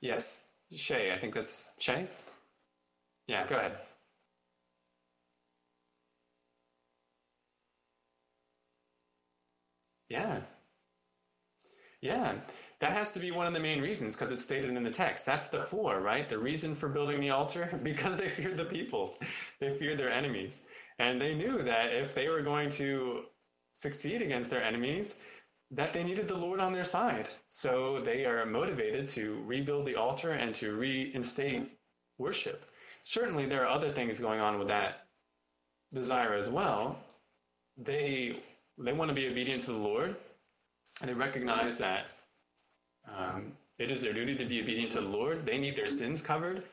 [0.00, 2.08] Yes, Shay, I think that's Shay.
[3.28, 3.78] Yeah, go ahead.
[10.08, 10.40] Yeah.
[12.00, 12.40] Yeah.
[12.80, 15.24] That has to be one of the main reasons because it's stated in the text.
[15.24, 16.28] That's the for, right?
[16.28, 17.80] The reason for building the altar?
[17.82, 19.18] Because they feared the peoples.
[19.60, 20.62] They feared their enemies.
[20.98, 23.24] And they knew that if they were going to
[23.74, 25.20] succeed against their enemies,
[25.70, 27.28] that they needed the Lord on their side.
[27.48, 31.70] So they are motivated to rebuild the altar and to reinstate
[32.18, 32.70] worship.
[33.04, 35.06] Certainly, there are other things going on with that
[35.92, 36.98] desire as well.
[37.76, 38.42] They
[38.78, 40.16] they want to be obedient to the Lord,
[41.00, 42.06] and they recognize that
[43.14, 45.44] um, it is their duty to be obedient to the Lord.
[45.44, 46.64] They need their sins covered.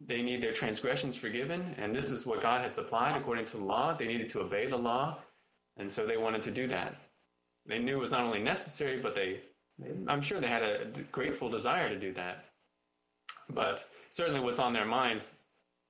[0.00, 1.74] They need their transgressions forgiven.
[1.78, 3.96] And this is what God had supplied according to the law.
[3.96, 5.18] They needed to obey the law.
[5.76, 6.96] And so they wanted to do that.
[7.66, 9.40] They knew it was not only necessary, but they,
[10.08, 12.44] I'm sure they had a grateful desire to do that.
[13.50, 15.34] But certainly what's on their minds,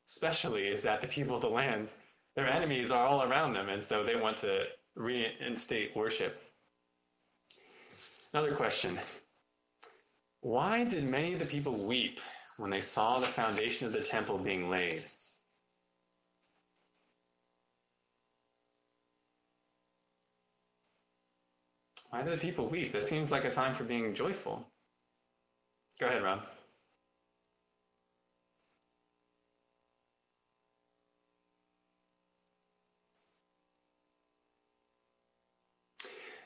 [0.09, 1.97] especially, is that the people of the lands,
[2.35, 3.69] their enemies are all around them.
[3.69, 6.41] And so they want to reinstate worship.
[8.33, 8.99] Another question
[10.43, 12.21] why did many of the people weep
[12.63, 15.03] when they saw the foundation of the temple being laid.
[22.11, 22.93] Why do the people weep?
[22.93, 24.65] That seems like a time for being joyful.
[25.99, 26.41] Go ahead, Rob.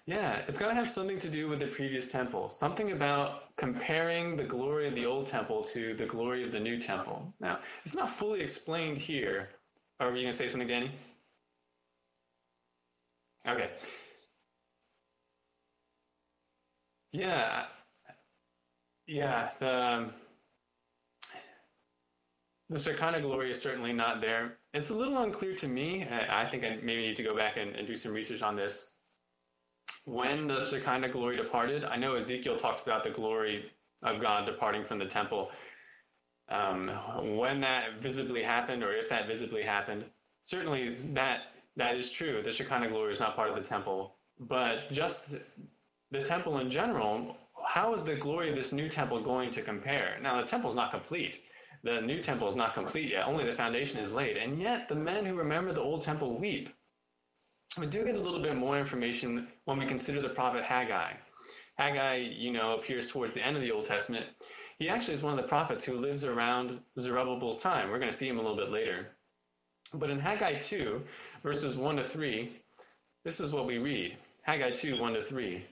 [0.06, 2.48] Yeah, it's going to have something to do with the previous temple.
[2.48, 6.80] Something about comparing the glory of the old temple to the glory of the new
[6.80, 7.34] temple.
[7.40, 9.48] Now, it's not fully explained here.
[9.98, 10.92] Are you going to say something, Danny?
[13.48, 13.70] Okay.
[17.10, 17.64] Yeah.
[19.08, 19.50] Yeah.
[19.58, 20.10] The,
[22.68, 24.58] the Shekinah glory is certainly not there.
[24.72, 26.06] It's a little unclear to me.
[26.08, 28.92] I think I maybe need to go back and, and do some research on this
[30.06, 33.70] when the Shekinah glory departed, I know Ezekiel talks about the glory
[34.02, 35.50] of God departing from the temple.
[36.48, 36.88] Um,
[37.36, 40.04] when that visibly happened, or if that visibly happened,
[40.44, 42.40] certainly that that is true.
[42.40, 45.34] The Shekinah glory is not part of the temple, but just
[46.12, 47.36] the temple in general.
[47.66, 50.18] How is the glory of this new temple going to compare?
[50.22, 51.40] Now, the temple is not complete.
[51.82, 53.26] The new temple is not complete yet.
[53.26, 54.36] Only the foundation is laid.
[54.36, 56.70] And yet, the men who remember the old temple weep
[57.78, 61.12] we do get a little bit more information when we consider the prophet Haggai.
[61.78, 64.26] Haggai, you know, appears towards the end of the Old Testament.
[64.78, 67.90] He actually is one of the prophets who lives around Zerubbabel's time.
[67.90, 69.08] We're going to see him a little bit later.
[69.92, 71.02] But in Haggai 2,
[71.42, 72.52] verses 1 to 3,
[73.24, 74.16] this is what we read.
[74.42, 75.64] Haggai 2, 1 to 3.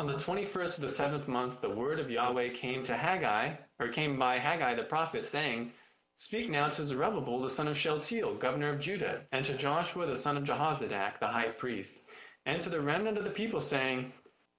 [0.00, 3.88] On the 21st of the seventh month, the word of Yahweh came to Haggai, or
[3.88, 5.72] came by Haggai the prophet, saying,
[6.16, 10.16] Speak now to Zerubbabel the son of Shealtiel, governor of Judah, and to Joshua the
[10.16, 12.08] son of Jehozadak, the high priest,
[12.46, 14.12] and to the remnant of the people, saying,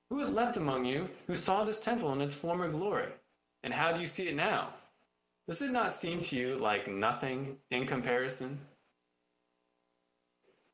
[0.10, 3.12] Who is left among you who saw this temple in its former glory?
[3.64, 4.74] And how do you see it now?
[5.48, 8.60] Does it not seem to you like nothing in comparison?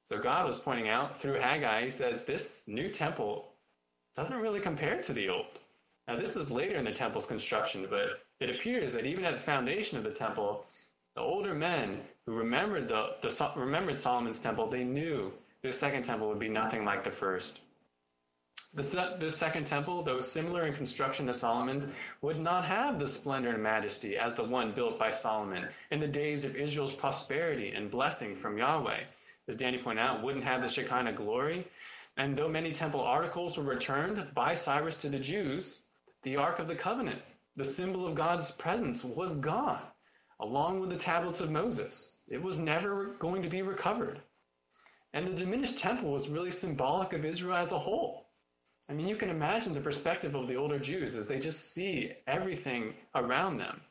[0.06, 3.54] So God was pointing out through Haggai, he says, this new temple
[4.15, 5.60] doesn't really compare to the old.
[6.08, 9.39] Now, this is later in the temple's construction, but it appears that even at the
[9.39, 10.65] foundation of the temple,
[11.15, 16.27] the older men who remembered the, the remembered Solomon's temple, they knew this second temple
[16.27, 17.60] would be nothing like the first.
[18.73, 21.88] This, this second temple, though similar in construction to Solomon's,
[22.21, 26.08] would not have the splendor and majesty as the one built by Solomon in the
[26.08, 29.01] days of Israel's prosperity and blessing from Yahweh.
[29.49, 31.67] As Danny pointed out, wouldn't have the Shekinah glory.
[32.17, 35.82] And though many temple articles were returned by Cyrus to the Jews,
[36.23, 37.21] the Ark of the Covenant
[37.55, 39.81] the symbol of God's presence was gone,
[40.39, 42.21] along with the tablets of Moses.
[42.27, 44.21] It was never going to be recovered.
[45.13, 48.29] And the diminished temple was really symbolic of Israel as a whole.
[48.89, 52.13] I mean, you can imagine the perspective of the older Jews as they just see
[52.27, 53.81] everything around them.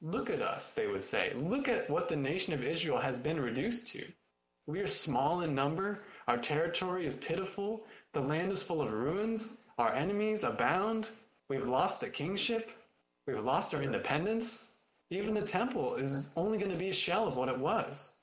[0.00, 1.32] Look at us, they would say.
[1.34, 4.04] Look at what the nation of Israel has been reduced to.
[4.66, 6.04] We are small in number.
[6.28, 7.86] Our territory is pitiful.
[8.12, 9.58] The land is full of ruins.
[9.78, 11.10] Our enemies abound.
[11.50, 12.70] We've lost the kingship.
[13.26, 14.70] We've lost our independence.
[15.10, 18.14] Even the temple is only going to be a shell of what it was.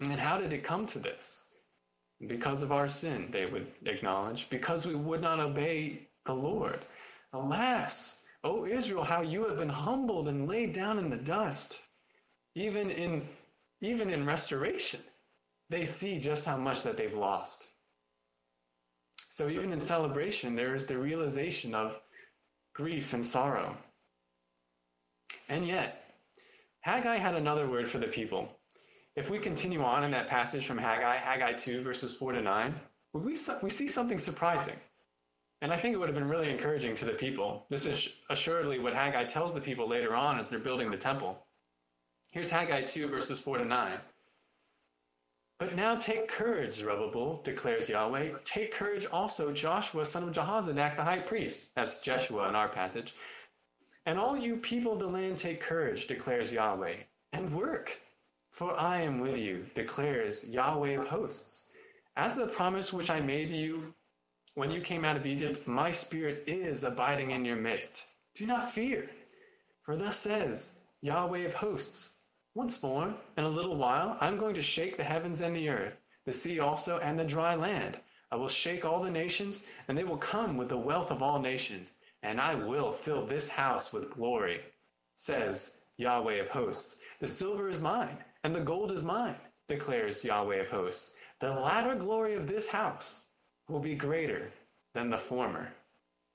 [0.00, 1.44] And how did it come to this?
[2.26, 6.84] Because of our sin, they would acknowledge, because we would not obey the Lord.
[7.32, 11.80] Alas, O Israel, how you have been humbled and laid down in the dust.
[12.56, 13.28] Even in
[13.80, 15.00] even in restoration,
[15.70, 17.70] they see just how much that they've lost.
[19.28, 22.00] So even in celebration, there is the realization of
[22.74, 23.76] grief and sorrow.
[25.48, 26.14] And yet,
[26.80, 28.48] Haggai had another word for the people.
[29.16, 32.74] If we continue on in that passage from Haggai, Haggai 2, verses 4 to 9,
[33.12, 34.76] we, we see something surprising.
[35.62, 37.66] And I think it would have been really encouraging to the people.
[37.68, 41.44] This is assuredly what Haggai tells the people later on as they're building the temple.
[42.30, 43.98] Here's Haggai 2, verses 4 to 9.
[45.60, 48.30] But now take courage, Zerubbabel, declares Yahweh.
[48.46, 51.74] Take courage also, Joshua, son of Jehozadak, the high priest.
[51.74, 53.14] That's Jeshua in our passage.
[54.06, 56.94] And all you people of the land take courage, declares Yahweh,
[57.34, 58.00] and work.
[58.52, 61.66] For I am with you, declares Yahweh of hosts.
[62.16, 63.94] As the promise which I made to you
[64.54, 68.06] when you came out of Egypt, my spirit is abiding in your midst.
[68.34, 69.10] Do not fear.
[69.82, 72.14] For thus says Yahweh of hosts,
[72.54, 75.68] once more, in a little while, I am going to shake the heavens and the
[75.68, 75.96] earth,
[76.26, 77.98] the sea also, and the dry land.
[78.32, 81.40] I will shake all the nations, and they will come with the wealth of all
[81.40, 81.92] nations,
[82.22, 84.60] and I will fill this house with glory,
[85.14, 87.00] says Yahweh of hosts.
[87.20, 89.36] The silver is mine, and the gold is mine,
[89.68, 91.20] declares Yahweh of hosts.
[91.38, 93.24] The latter glory of this house
[93.68, 94.50] will be greater
[94.94, 95.72] than the former,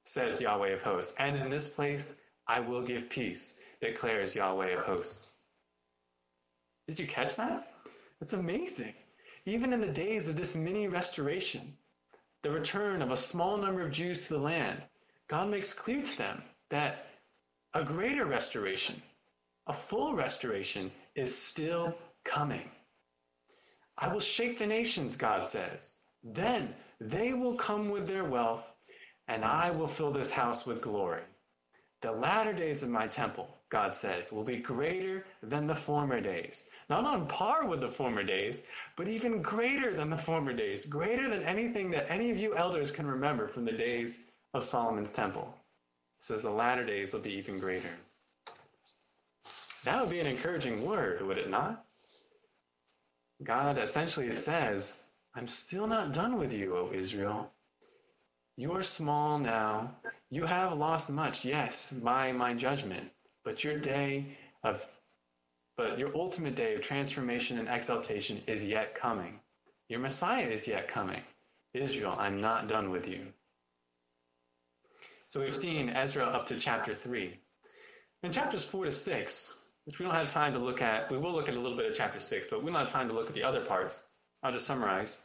[0.06, 1.16] says Yahweh of hosts.
[1.20, 5.36] And in this place I will give peace, declares Yahweh of hosts.
[6.88, 7.74] Did you catch that?
[8.22, 8.94] It's amazing.
[9.46, 11.78] Even in the days of this mini restoration,
[12.44, 14.82] the return of a small number of Jews to the land,
[15.28, 17.08] God makes clear to them that
[17.74, 19.02] a greater restoration,
[19.68, 22.70] a full restoration, is still coming.
[23.98, 25.98] I will shake the nations, God says.
[26.24, 28.74] Then they will come with their wealth,
[29.28, 31.24] and I will fill this house with glory.
[32.02, 36.70] The latter days of my temple, God says, will be greater than the former days.
[36.90, 38.62] Not on par with the former days,
[38.96, 42.92] but even greater than the former days, greater than anything that any of you elders
[42.92, 44.20] can remember from the days
[44.54, 45.54] of Solomon's temple.
[46.20, 47.90] It says the latter days will be even greater.
[49.84, 51.86] That would be an encouraging word, would it not?
[53.44, 55.00] God essentially says,
[55.36, 57.52] I'm still not done with you, O Israel.
[58.58, 59.96] You are small now.
[60.30, 63.12] You have lost much, yes, by my judgment,
[63.46, 64.26] but your day
[64.64, 64.86] of
[65.78, 69.40] but your ultimate day of transformation and exaltation is yet coming.
[69.90, 71.22] Your Messiah is yet coming.
[71.74, 73.28] Israel, I'm not done with you.
[75.28, 77.38] So we've seen Ezra up to chapter 3.
[78.24, 81.34] In chapters 4 to 6, which we don't have time to look at, we will
[81.34, 83.28] look at a little bit of chapter 6, but we don't have time to look
[83.28, 84.02] at the other parts.
[84.42, 85.18] I'll just summarize.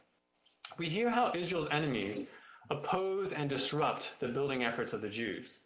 [0.78, 2.26] We hear how Israel's enemies
[2.70, 5.60] oppose and disrupt the building efforts of the Jews.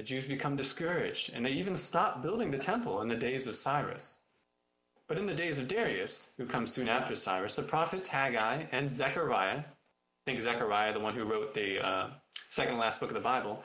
[0.00, 3.54] The Jews become discouraged, and they even stop building the temple in the days of
[3.54, 4.18] Cyrus.
[5.06, 8.90] But in the days of Darius, who comes soon after Cyrus, the prophets Haggai and
[8.90, 9.64] Zechariah, I
[10.24, 12.10] think Zechariah, the one who wrote the uh,
[12.48, 13.62] second last book of the Bible,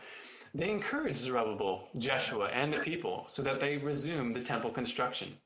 [0.54, 5.38] they encourage Zerubbabel, Jeshua, and the people so that they resume the temple construction.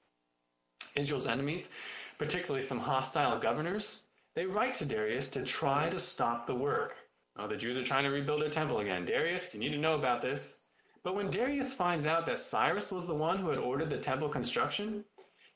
[0.96, 1.70] Israel's enemies,
[2.18, 6.96] particularly some hostile governors, they write to Darius to try to stop the work.
[7.38, 9.06] Oh, the Jews are trying to rebuild their temple again.
[9.06, 10.58] Darius, you need to know about this.
[11.04, 14.30] But when Darius finds out that Cyrus was the one who had ordered the temple
[14.30, 15.06] construction,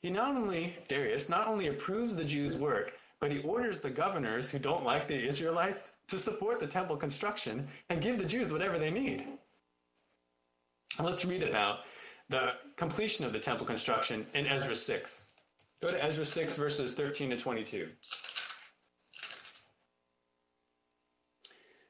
[0.00, 4.50] he not only, Darius, not only approves the Jews' work, but he orders the governors
[4.50, 8.78] who don't like the Israelites to support the temple construction and give the Jews whatever
[8.78, 9.26] they need.
[10.98, 11.80] Let's read about
[12.28, 15.24] the completion of the temple construction in Ezra 6.
[15.82, 17.88] Go to Ezra 6, verses 13 to 22.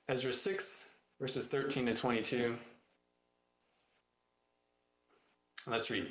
[0.08, 0.90] Ezra 6,
[1.20, 2.56] verses 13 to 22.
[5.66, 6.08] Let's read.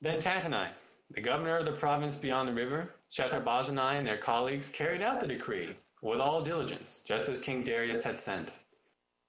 [0.00, 0.68] Then Tattenai,
[1.10, 5.26] the governor of the province beyond the river, Shethar-bozenai and their colleagues carried out the
[5.26, 8.60] decree with all diligence, just as King Darius had sent.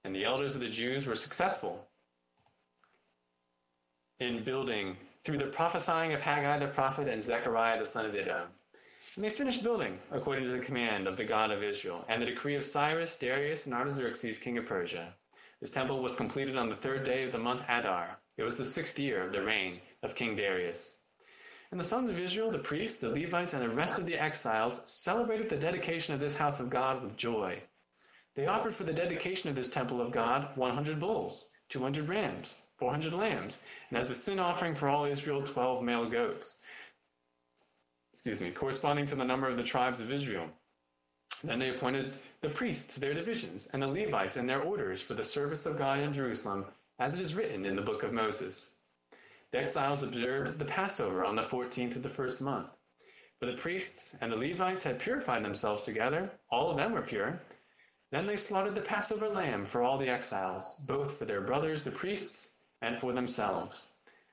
[0.04, 1.88] And the elders of the Jews were successful
[4.20, 8.46] in building through the prophesying of Haggai the prophet and Zechariah the son of Iddo.
[9.14, 12.26] And they finished building according to the command of the God of Israel and the
[12.26, 15.14] decree of Cyrus, Darius, and Artaxerxes, king of Persia.
[15.60, 18.18] This temple was completed on the third day of the month Adar.
[18.36, 20.96] It was the sixth year of the reign of King Darius.
[21.70, 24.80] And the sons of Israel, the priests, the Levites, and the rest of the exiles
[24.84, 27.62] celebrated the dedication of this house of God with joy.
[28.34, 33.12] They offered for the dedication of this temple of God 100 bulls, 200 rams, 400
[33.12, 36.58] lambs, and as a sin offering for all Israel, 12 male goats
[38.26, 40.48] excuse me, corresponding to the number of the tribes of Israel.
[41.44, 45.24] Then they appointed the priests their divisions and the Levites and their orders for the
[45.24, 46.64] service of God in Jerusalem,
[47.00, 48.70] as it is written in the book of Moses.
[49.50, 52.68] The exiles observed the Passover on the 14th of the first month.
[53.40, 57.40] For the priests and the Levites had purified themselves together, all of them were pure.
[58.12, 61.90] Then they slaughtered the Passover lamb for all the exiles, both for their brothers the
[61.90, 63.90] priests and for themselves.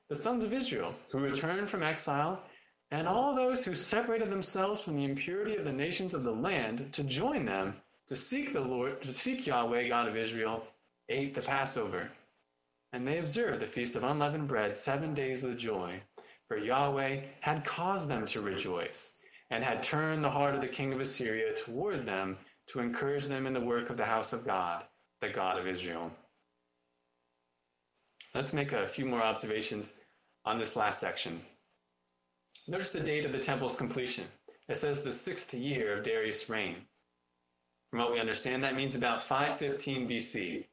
[0.09, 2.43] The sons of Israel, who returned from exile,
[2.91, 6.93] and all those who separated themselves from the impurity of the nations of the land
[6.93, 7.74] to join them
[8.08, 10.66] to seek the Lord, to seek Yahweh, God of Israel,
[11.10, 12.12] ate the Passover.
[12.91, 16.01] And they observed the feast of unleavened bread seven days with joy,
[16.47, 19.16] for Yahweh had caused them to rejoice,
[19.49, 22.38] and had turned the heart of the king of Assyria toward them
[22.68, 24.86] to encourage them in the work of the house of God,
[25.22, 26.12] the God of Israel.
[28.36, 29.93] Let's make a few more observations
[30.45, 31.41] on this last section.
[32.68, 34.26] Notice the date of the temple's completion.
[34.68, 36.76] It says the sixth year of Darius' reign.
[37.94, 40.66] From what we understand, that means about 515 BC,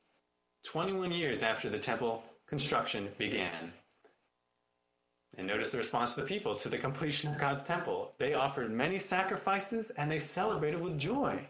[0.65, 3.75] 21 years after the temple construction began.
[5.37, 8.15] And notice the response of the people to the completion of God's temple.
[8.17, 11.47] They offered many sacrifices and they celebrated with joy.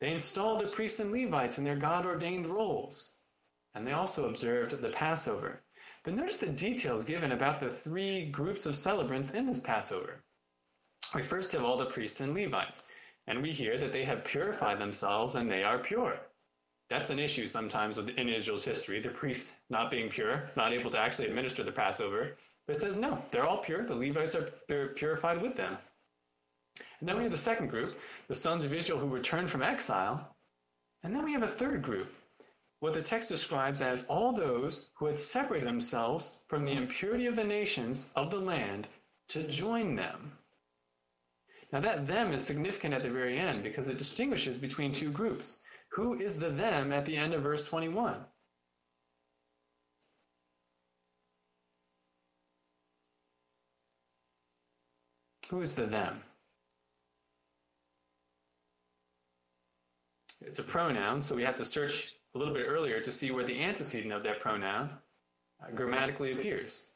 [0.00, 3.12] They installed the priests and Levites in their God ordained roles.
[3.76, 5.62] And they also observed the Passover.
[6.02, 10.24] But notice the details given about the three groups of celebrants in this Passover.
[11.14, 12.90] We first have all the priests and Levites,
[13.26, 16.18] and we hear that they have purified themselves and they are pure.
[16.88, 19.00] That's an issue sometimes with in Israel's history.
[19.00, 22.36] The priests not being pure, not able to actually administer the Passover.
[22.66, 23.84] But it says no, they're all pure.
[23.84, 24.52] The Levites are
[24.94, 25.76] purified with them.
[27.00, 27.98] And then we have the second group,
[28.28, 30.36] the sons of Israel who returned from exile.
[31.02, 32.12] And then we have a third group,
[32.80, 37.36] what the text describes as all those who had separated themselves from the impurity of
[37.36, 38.86] the nations of the land
[39.28, 40.32] to join them.
[41.72, 45.58] Now, that them is significant at the very end because it distinguishes between two groups.
[45.90, 48.24] Who is the them at the end of verse 21?
[55.50, 56.22] Who is the them?
[60.40, 63.44] It's a pronoun, so we have to search a little bit earlier to see where
[63.44, 64.90] the antecedent of that pronoun
[65.62, 66.90] uh, grammatically appears.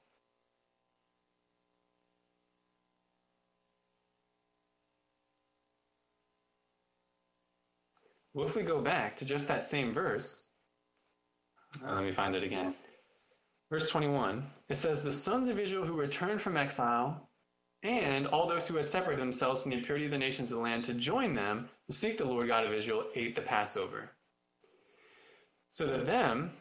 [8.35, 10.47] Well, if we go back to just that same verse,
[11.85, 12.74] uh, let me find it again.
[13.70, 17.28] Verse 21, it says, The sons of Israel who returned from exile
[17.83, 20.62] and all those who had separated themselves from the impurity of the nations of the
[20.62, 24.11] land to join them to seek the Lord God of Israel ate the Passover.
[25.70, 26.53] So to them,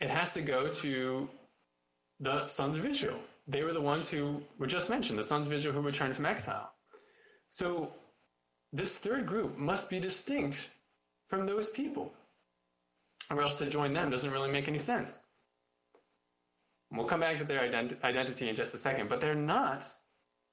[0.00, 1.28] it has to go to
[2.20, 3.20] the sons of Israel.
[3.48, 6.26] They were the ones who were just mentioned, the sons of Israel who returned from
[6.26, 6.70] exile.
[7.48, 7.92] So
[8.74, 10.68] this third group must be distinct
[11.28, 12.12] from those people,
[13.30, 15.22] or else to join them doesn't really make any sense.
[16.90, 19.88] We'll come back to their ident- identity in just a second, but they're not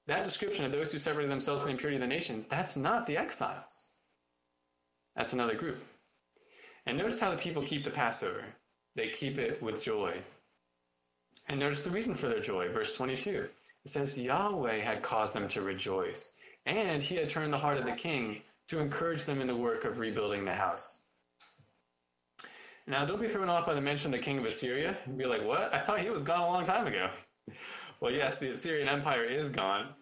[0.06, 3.06] that description of those who separated themselves from the impurity of the nations, that's not
[3.06, 3.88] the exiles.
[5.16, 5.78] That's another group.
[6.86, 8.44] And notice how the people keep the Passover.
[8.96, 10.20] They keep it with joy.
[11.48, 12.68] And notice the reason for their joy.
[12.72, 13.48] Verse 22.
[13.84, 16.32] It says, Yahweh had caused them to rejoice,
[16.66, 19.84] and he had turned the heart of the king to encourage them in the work
[19.84, 21.02] of rebuilding the house.
[22.86, 25.24] Now, don't be thrown off by the mention of the king of Assyria and be
[25.24, 25.72] like, what?
[25.72, 27.10] I thought he was gone a long time ago.
[28.00, 29.94] Well, yes, the Assyrian Empire is gone,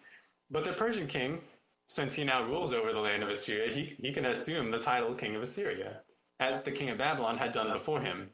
[0.49, 1.41] but the Persian king,
[1.87, 5.13] since he now rules over the land of Assyria, he, he can assume the title
[5.13, 6.01] King of Assyria,
[6.39, 8.29] as the king of Babylon had done before him.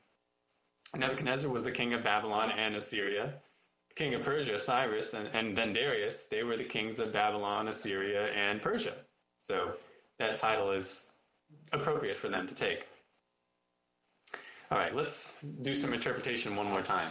[0.95, 3.34] Nebuchadnezzar was the king of Babylon and Assyria.
[3.97, 8.27] King of Persia, Cyrus, and, and then Darius, they were the kings of Babylon, Assyria,
[8.27, 8.93] and Persia.
[9.39, 9.71] So
[10.19, 11.09] that title is
[11.73, 12.87] appropriate for them to take.
[14.69, 17.09] All right, let's do some interpretation one more time.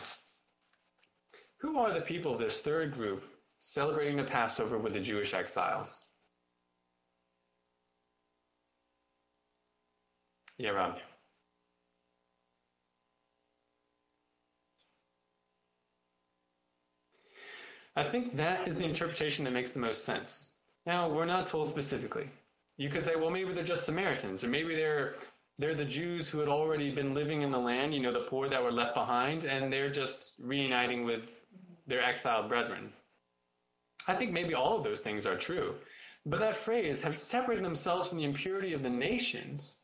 [1.60, 3.24] Who are the people of this third group
[3.58, 6.06] celebrating the Passover with the Jewish exiles?
[10.58, 10.98] Yeah, Rob.
[17.96, 20.52] I think that is the interpretation that makes the most sense.
[20.84, 22.28] Now, we're not told specifically.
[22.76, 25.14] You could say, well, maybe they're just Samaritans, or maybe they're
[25.58, 28.46] they're the Jews who had already been living in the land, you know, the poor
[28.50, 31.22] that were left behind, and they're just reuniting with
[31.86, 32.92] their exiled brethren.
[34.06, 35.74] I think maybe all of those things are true.
[36.26, 39.76] But that phrase, have separated themselves from the impurity of the nations,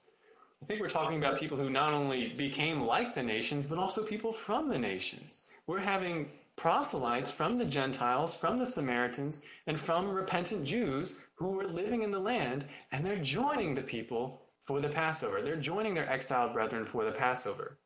[0.62, 4.04] I think we're talking about people who not only became like the nations, but also
[4.04, 5.44] people from the nations.
[5.66, 11.66] We're having proselytes from the Gentiles, from the Samaritans, and from repentant Jews who were
[11.66, 15.42] living in the land, and they're joining the people for the Passover.
[15.42, 17.78] They're joining their exiled brethren for the Passover.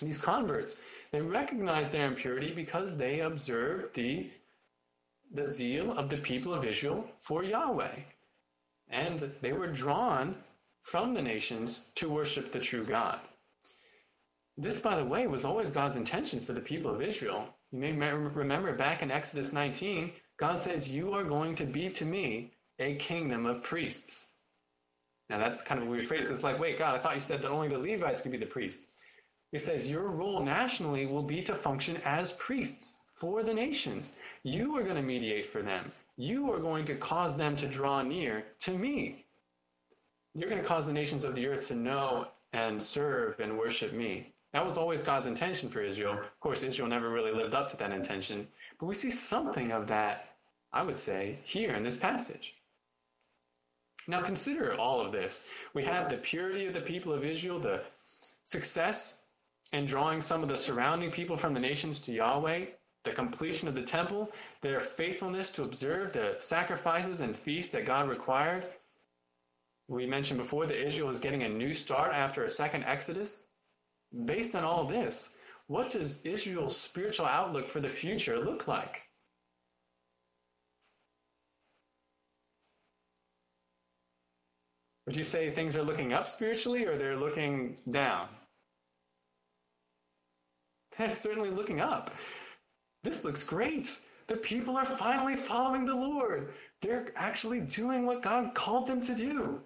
[0.00, 4.30] And these converts, they recognize their impurity because they observed the,
[5.32, 7.96] the zeal of the people of Israel for Yahweh.
[8.88, 10.36] And they were drawn
[10.82, 13.20] from the nations to worship the true God.
[14.56, 17.48] This, by the way, was always God's intention for the people of Israel.
[17.72, 22.04] You may remember back in Exodus 19, God says, You are going to be to
[22.04, 24.28] me a kingdom of priests.
[25.30, 26.26] Now that's kind of a weird phrase.
[26.26, 28.44] It's like, wait, God, I thought you said that only the Levites could be the
[28.44, 28.94] priests.
[29.52, 34.18] He says, Your role nationally will be to function as priests for the nations.
[34.42, 35.92] You are going to mediate for them.
[36.16, 39.24] You are going to cause them to draw near to me.
[40.34, 43.92] You're going to cause the nations of the earth to know and serve and worship
[43.92, 44.34] me.
[44.52, 46.12] That was always God's intention for Israel.
[46.12, 48.48] Of course, Israel never really lived up to that intention,
[48.78, 50.34] but we see something of that,
[50.72, 52.54] I would say, here in this passage.
[54.06, 55.44] Now consider all of this.
[55.74, 57.82] We have the purity of the people of Israel, the
[58.44, 59.18] success
[59.72, 62.66] in drawing some of the surrounding people from the nations to Yahweh,
[63.04, 64.30] the completion of the temple,
[64.60, 68.66] their faithfulness to observe the sacrifices and feasts that God required.
[69.88, 73.48] We mentioned before that Israel is getting a new start after a second Exodus.
[74.24, 75.30] Based on all this,
[75.68, 79.02] what does Israel's spiritual outlook for the future look like?
[85.06, 88.28] Would you say things are looking up spiritually or they're looking down?
[90.96, 92.10] They're certainly looking up.
[93.02, 93.98] This looks great.
[94.28, 96.54] The people are finally following the Lord.
[96.80, 99.60] They're actually doing what God called them to do.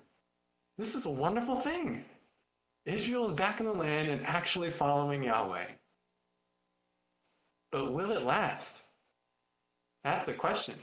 [0.78, 2.04] This is a wonderful thing.
[2.86, 5.66] Israel is back in the land and actually following Yahweh.
[7.72, 8.84] But will it last?
[10.04, 10.76] That's the question.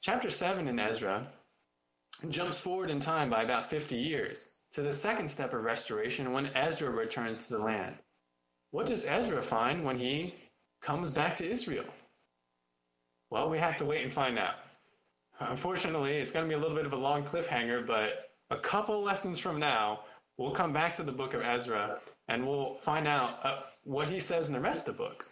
[0.00, 1.26] Chapter 7 in Ezra
[2.28, 6.54] jumps forward in time by about 50 years to the second step of restoration when
[6.54, 7.96] Ezra returns to the land.
[8.70, 10.34] What does Ezra find when he
[10.80, 11.86] comes back to Israel?
[13.30, 14.54] Well, we have to wait and find out.
[15.40, 19.02] Unfortunately, it's going to be a little bit of a long cliffhanger, but a couple
[19.02, 20.00] lessons from now,
[20.38, 24.20] we'll come back to the book of Ezra and we'll find out uh, what he
[24.20, 25.26] says in the rest of the book.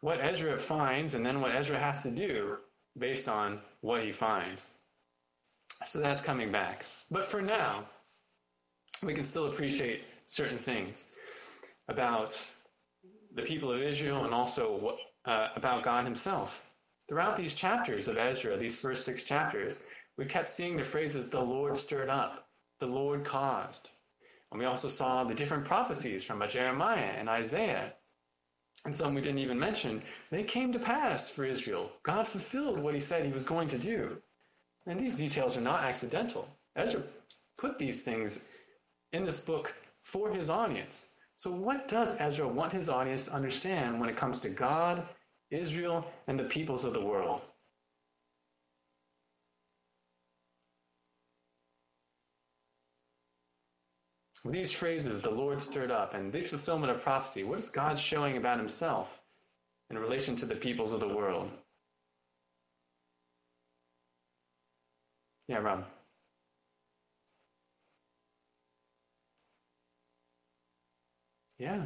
[0.00, 2.56] What Ezra finds and then what Ezra has to do
[2.98, 4.72] based on what he finds.
[5.86, 6.84] So that's coming back.
[7.10, 7.86] But for now,
[9.02, 11.06] we can still appreciate certain things
[11.88, 12.38] about
[13.34, 16.62] the people of Israel and also uh, about God Himself.
[17.08, 19.80] Throughout these chapters of Ezra, these first six chapters,
[20.16, 22.48] we kept seeing the phrases, the Lord stirred up,
[22.78, 23.90] the Lord caused.
[24.50, 27.92] And we also saw the different prophecies from Jeremiah and Isaiah.
[28.84, 30.02] And some we didn't even mention.
[30.30, 31.92] They came to pass for Israel.
[32.02, 34.20] God fulfilled what He said He was going to do.
[34.86, 36.48] And these details are not accidental.
[36.74, 37.02] Ezra
[37.58, 38.48] put these things
[39.12, 41.08] in this book for his audience.
[41.34, 45.06] So, what does Ezra want his audience to understand when it comes to God,
[45.50, 47.42] Israel, and the peoples of the world?
[54.44, 58.38] These phrases, the Lord stirred up, and this fulfillment of prophecy, what is God showing
[58.38, 59.20] about himself
[59.90, 61.50] in relation to the peoples of the world?
[65.46, 65.84] Yeah, Rob.
[71.58, 71.82] Yeah.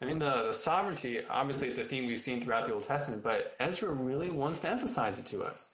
[0.00, 3.22] I mean, the, the sovereignty, obviously, it's a theme we've seen throughout the Old Testament,
[3.22, 5.70] but Ezra really wants to emphasize it to us.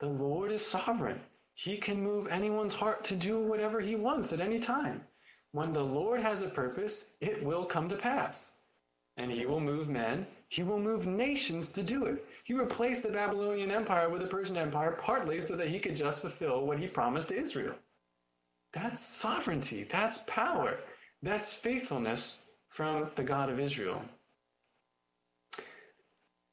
[0.00, 1.20] The Lord is sovereign.
[1.54, 5.06] He can move anyone's heart to do whatever he wants at any time.
[5.52, 8.52] When the Lord has a purpose, it will come to pass.
[9.16, 12.26] And he will move men, he will move nations to do it.
[12.44, 16.22] He replaced the Babylonian Empire with the Persian Empire partly so that he could just
[16.22, 17.74] fulfill what he promised Israel.
[18.72, 19.84] That's sovereignty.
[19.84, 20.78] That's power.
[21.22, 24.02] That's faithfulness from the God of Israel.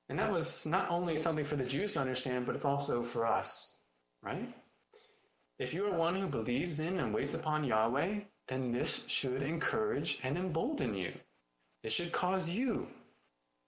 [0.10, 3.26] And that was not only something for the Jews to understand, but it's also for
[3.26, 3.78] us,
[4.22, 4.54] right?
[5.60, 10.20] If you are one who believes in and waits upon Yahweh, then this should encourage
[10.24, 11.14] and embolden you.
[11.84, 12.88] It should cause you,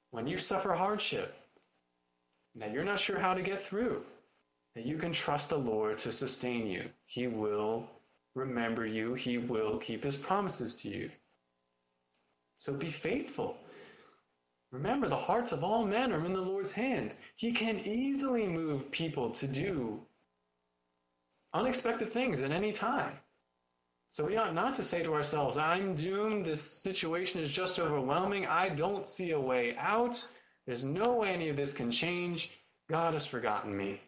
[0.09, 1.35] when you suffer hardship,
[2.55, 4.03] that you're not sure how to get through,
[4.75, 6.89] that you can trust the Lord to sustain you.
[7.05, 7.87] He will
[8.33, 11.11] remember you, He will keep His promises to you.
[12.57, 13.57] So be faithful.
[14.71, 17.19] Remember, the hearts of all men are in the Lord's hands.
[17.35, 20.01] He can easily move people to do
[21.53, 23.19] unexpected things at any time.
[24.11, 28.45] So we ought not to say to ourselves, I'm doomed, this situation is just overwhelming,
[28.45, 30.27] I don't see a way out.
[30.67, 32.51] There's no way any of this can change.
[32.89, 34.01] God has forgotten me.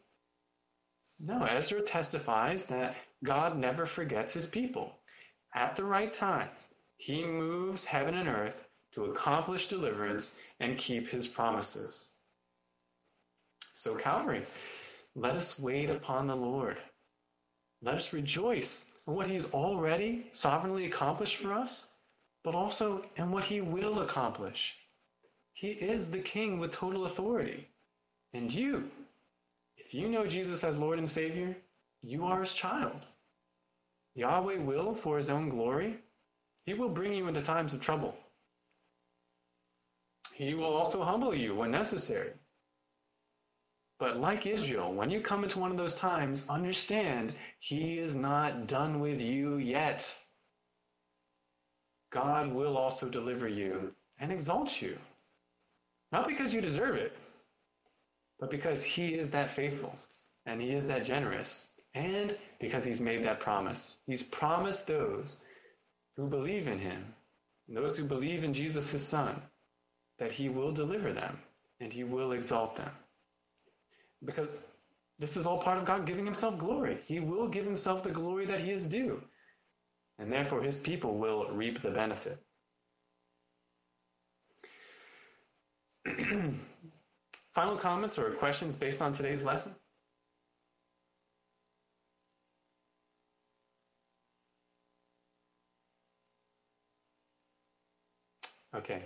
[1.22, 4.94] No, Ezra testifies that God never forgets his people.
[5.56, 6.50] At the right time,
[6.98, 8.62] he moves heaven and earth
[8.96, 12.12] to accomplish deliverance and keep his promises.
[13.74, 14.46] So, Calvary,
[15.16, 16.78] let us wait upon the Lord.
[17.82, 21.88] Let us rejoice what he's already sovereignly accomplished for us,
[22.44, 24.78] but also in what he will accomplish.
[25.54, 27.68] He is the king with total authority.
[28.34, 28.90] And you,
[29.78, 31.56] if you know Jesus as Lord and Savior,
[32.02, 33.06] you are his child.
[34.16, 35.98] Yahweh will, for his own glory,
[36.66, 38.16] he will bring you into times of trouble.
[40.34, 42.32] He will also humble you when necessary.
[44.04, 48.68] But like Israel, when you come into one of those times, understand he is not
[48.68, 50.20] done with you yet.
[52.12, 54.98] God will also deliver you and exalt you.
[56.12, 57.16] Not because you deserve it,
[58.42, 59.98] but because He is that faithful
[60.46, 63.96] and He is that generous, and because He's made that promise.
[64.06, 65.38] He's promised those
[66.18, 67.16] who believe in Him,
[67.70, 69.42] those who believe in Jesus, His Son,
[70.20, 71.40] that He will deliver them
[71.80, 72.92] and He will exalt them
[74.26, 74.48] because
[75.20, 77.00] this is all part of God giving himself glory.
[77.06, 79.22] He will give himself the glory that he is due,
[80.20, 82.40] and therefore his people will reap the benefit.
[87.54, 89.74] Final comments or questions based on today's lesson?
[98.76, 99.04] Okay.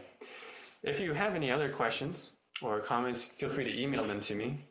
[0.84, 4.64] If you have any other questions or comments, feel free to email them to me.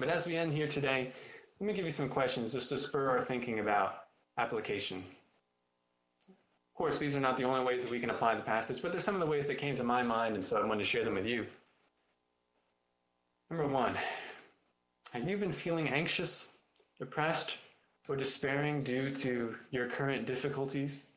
[0.00, 1.12] But as we end here today,
[1.60, 4.04] let me give you some questions just to spur our thinking about
[4.38, 5.04] application.
[6.26, 8.92] Of course, these are not the only ways that we can apply the passage, but
[8.92, 10.88] they're some of the ways that came to my mind, and so I wanted to
[10.88, 11.46] share them with you.
[13.50, 13.94] Number one,
[15.12, 16.48] have you been feeling anxious,
[16.98, 17.58] depressed,
[18.08, 21.08] or despairing due to your current difficulties?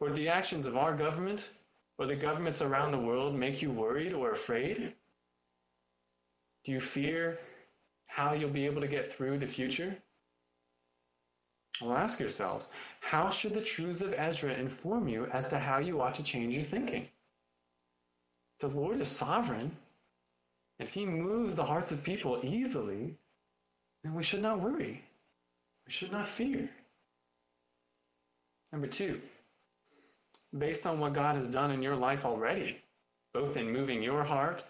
[0.00, 1.52] Or the actions of our government
[1.96, 4.94] or the governments around the world make you worried or afraid?
[6.64, 7.38] Do you fear
[8.06, 9.96] how you'll be able to get through the future?
[11.80, 12.68] Well, ask yourselves,
[13.00, 16.54] how should the truths of Ezra inform you as to how you ought to change
[16.54, 17.08] your thinking?
[18.60, 19.74] The Lord is sovereign.
[20.78, 23.16] If he moves the hearts of people easily,
[24.02, 25.02] then we should not worry.
[25.86, 26.68] We should not fear.
[28.72, 29.20] Number two,
[30.56, 32.82] based on what God has done in your life already,
[33.32, 34.62] both in moving your heart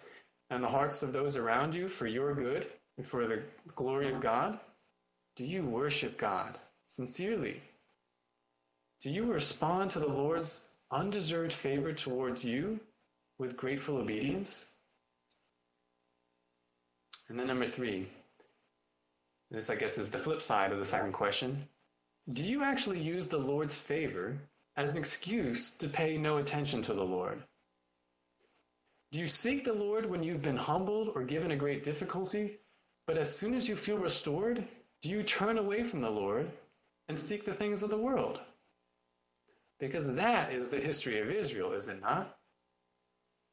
[0.50, 3.42] and the hearts of those around you for your good and for the
[3.74, 4.58] glory of God,
[5.36, 7.62] do you worship God sincerely?
[9.00, 12.80] Do you respond to the Lord's undeserved favor towards you
[13.38, 14.66] with grateful obedience?
[17.28, 18.08] And then number three,
[19.50, 21.58] this I guess is the flip side of the second question.
[22.32, 24.36] Do you actually use the Lord's favor
[24.76, 27.42] as an excuse to pay no attention to the Lord?
[29.12, 32.58] Do you seek the Lord when you've been humbled or given a great difficulty?
[33.06, 34.64] But as soon as you feel restored,
[35.02, 36.50] do you turn away from the Lord
[37.08, 38.40] and seek the things of the world?
[39.80, 42.36] Because that is the history of Israel, is it not?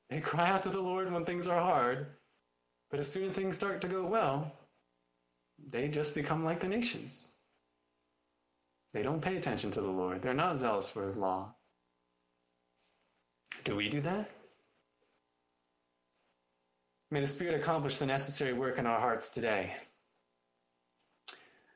[0.09, 2.07] They cry out to the Lord when things are hard,
[2.91, 4.51] but as soon as things start to go well,
[5.71, 7.31] they just become like the nations.
[8.93, 10.21] They don't pay attention to the Lord.
[10.21, 11.55] They're not zealous for his law.
[13.63, 14.29] Do we do that?
[17.09, 19.73] May the Spirit accomplish the necessary work in our hearts today.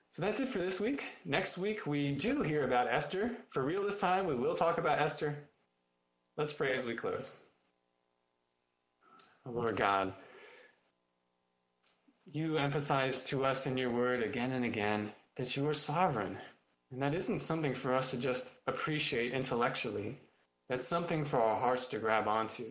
[0.10, 1.06] So that's it for this week.
[1.24, 3.32] Next week, we do hear about Esther.
[3.50, 5.38] For real this time, we will talk about Esther.
[6.36, 7.34] Let's pray as we close.
[9.46, 10.14] Oh, Lord God,
[12.30, 16.38] you emphasize to us in your word again and again that you are sovereign.
[16.92, 20.20] And that isn't something for us to just appreciate intellectually.
[20.68, 22.66] That's something for our hearts to grab onto.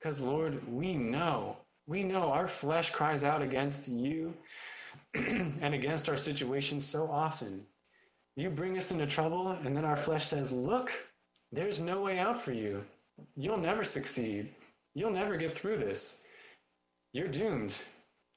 [0.00, 1.56] Because, Lord, we know
[1.86, 4.34] we know our flesh cries out against you
[5.14, 7.66] and against our situation so often.
[8.36, 10.92] You bring us into trouble, and then our flesh says, Look,
[11.52, 12.84] there's no way out for you.
[13.36, 14.52] You'll never succeed.
[14.94, 16.16] You'll never get through this.
[17.12, 17.80] You're doomed.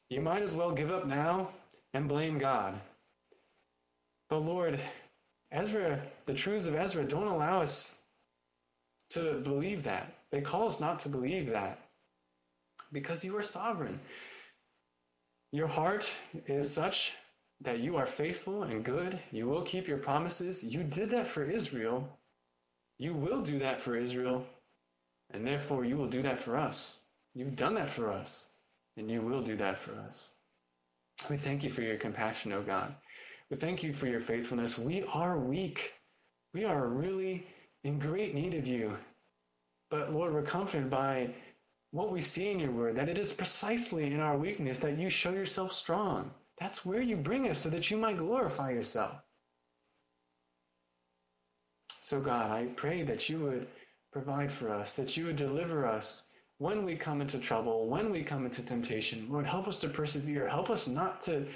[0.09, 1.49] You might as well give up now
[1.93, 2.79] and blame God.
[4.29, 4.79] But Lord,
[5.51, 7.97] Ezra, the truths of Ezra don't allow us
[9.11, 10.13] to believe that.
[10.31, 11.79] They call us not to believe that
[12.91, 13.99] because you are sovereign.
[15.51, 16.13] Your heart
[16.45, 17.13] is such
[17.61, 19.19] that you are faithful and good.
[19.31, 20.63] You will keep your promises.
[20.63, 22.07] You did that for Israel.
[22.99, 24.45] You will do that for Israel.
[25.31, 26.99] And therefore, you will do that for us.
[27.33, 28.47] You've done that for us.
[28.95, 30.31] And you will do that for us.
[31.29, 32.95] We thank you for your compassion, O God.
[33.49, 34.77] We thank you for your faithfulness.
[34.77, 35.93] We are weak.
[36.53, 37.47] We are really
[37.83, 38.95] in great need of you.
[39.89, 41.33] But Lord, we're comforted by
[41.97, 45.09] what we see in your word, that it is precisely in our weakness that you
[45.09, 46.29] show yourself strong.
[46.59, 49.15] That's where you bring us so that you might glorify yourself.
[52.01, 53.67] So, God, I pray that you would
[54.13, 58.23] provide for us, that you would deliver us when we come into trouble, when we
[58.23, 59.27] come into temptation.
[59.31, 60.47] Lord, help us to persevere.
[60.47, 61.47] Help us not to,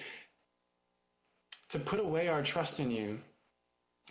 [1.70, 3.22] to put away our trust in you.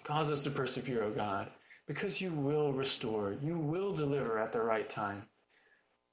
[0.04, 1.50] Cause us to persevere, O oh God,
[1.88, 5.26] because you will restore, you will deliver at the right time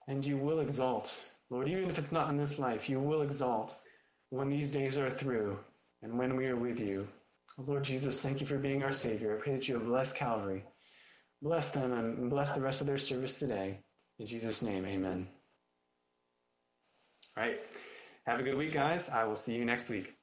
[0.08, 1.24] and you will exalt.
[1.50, 3.78] Lord, even if it's not in this life, you will exalt
[4.30, 5.58] when these days are through
[6.02, 7.08] and when we are with you.
[7.58, 9.38] Lord Jesus, thank you for being our Savior.
[9.38, 10.64] I pray that you bless Calvary.
[11.42, 13.80] Bless them and bless the rest of their service today.
[14.20, 15.28] In Jesus' name, amen.
[17.36, 17.60] All right.
[18.26, 19.10] Have a good week, guys.
[19.10, 20.17] I will see you next week.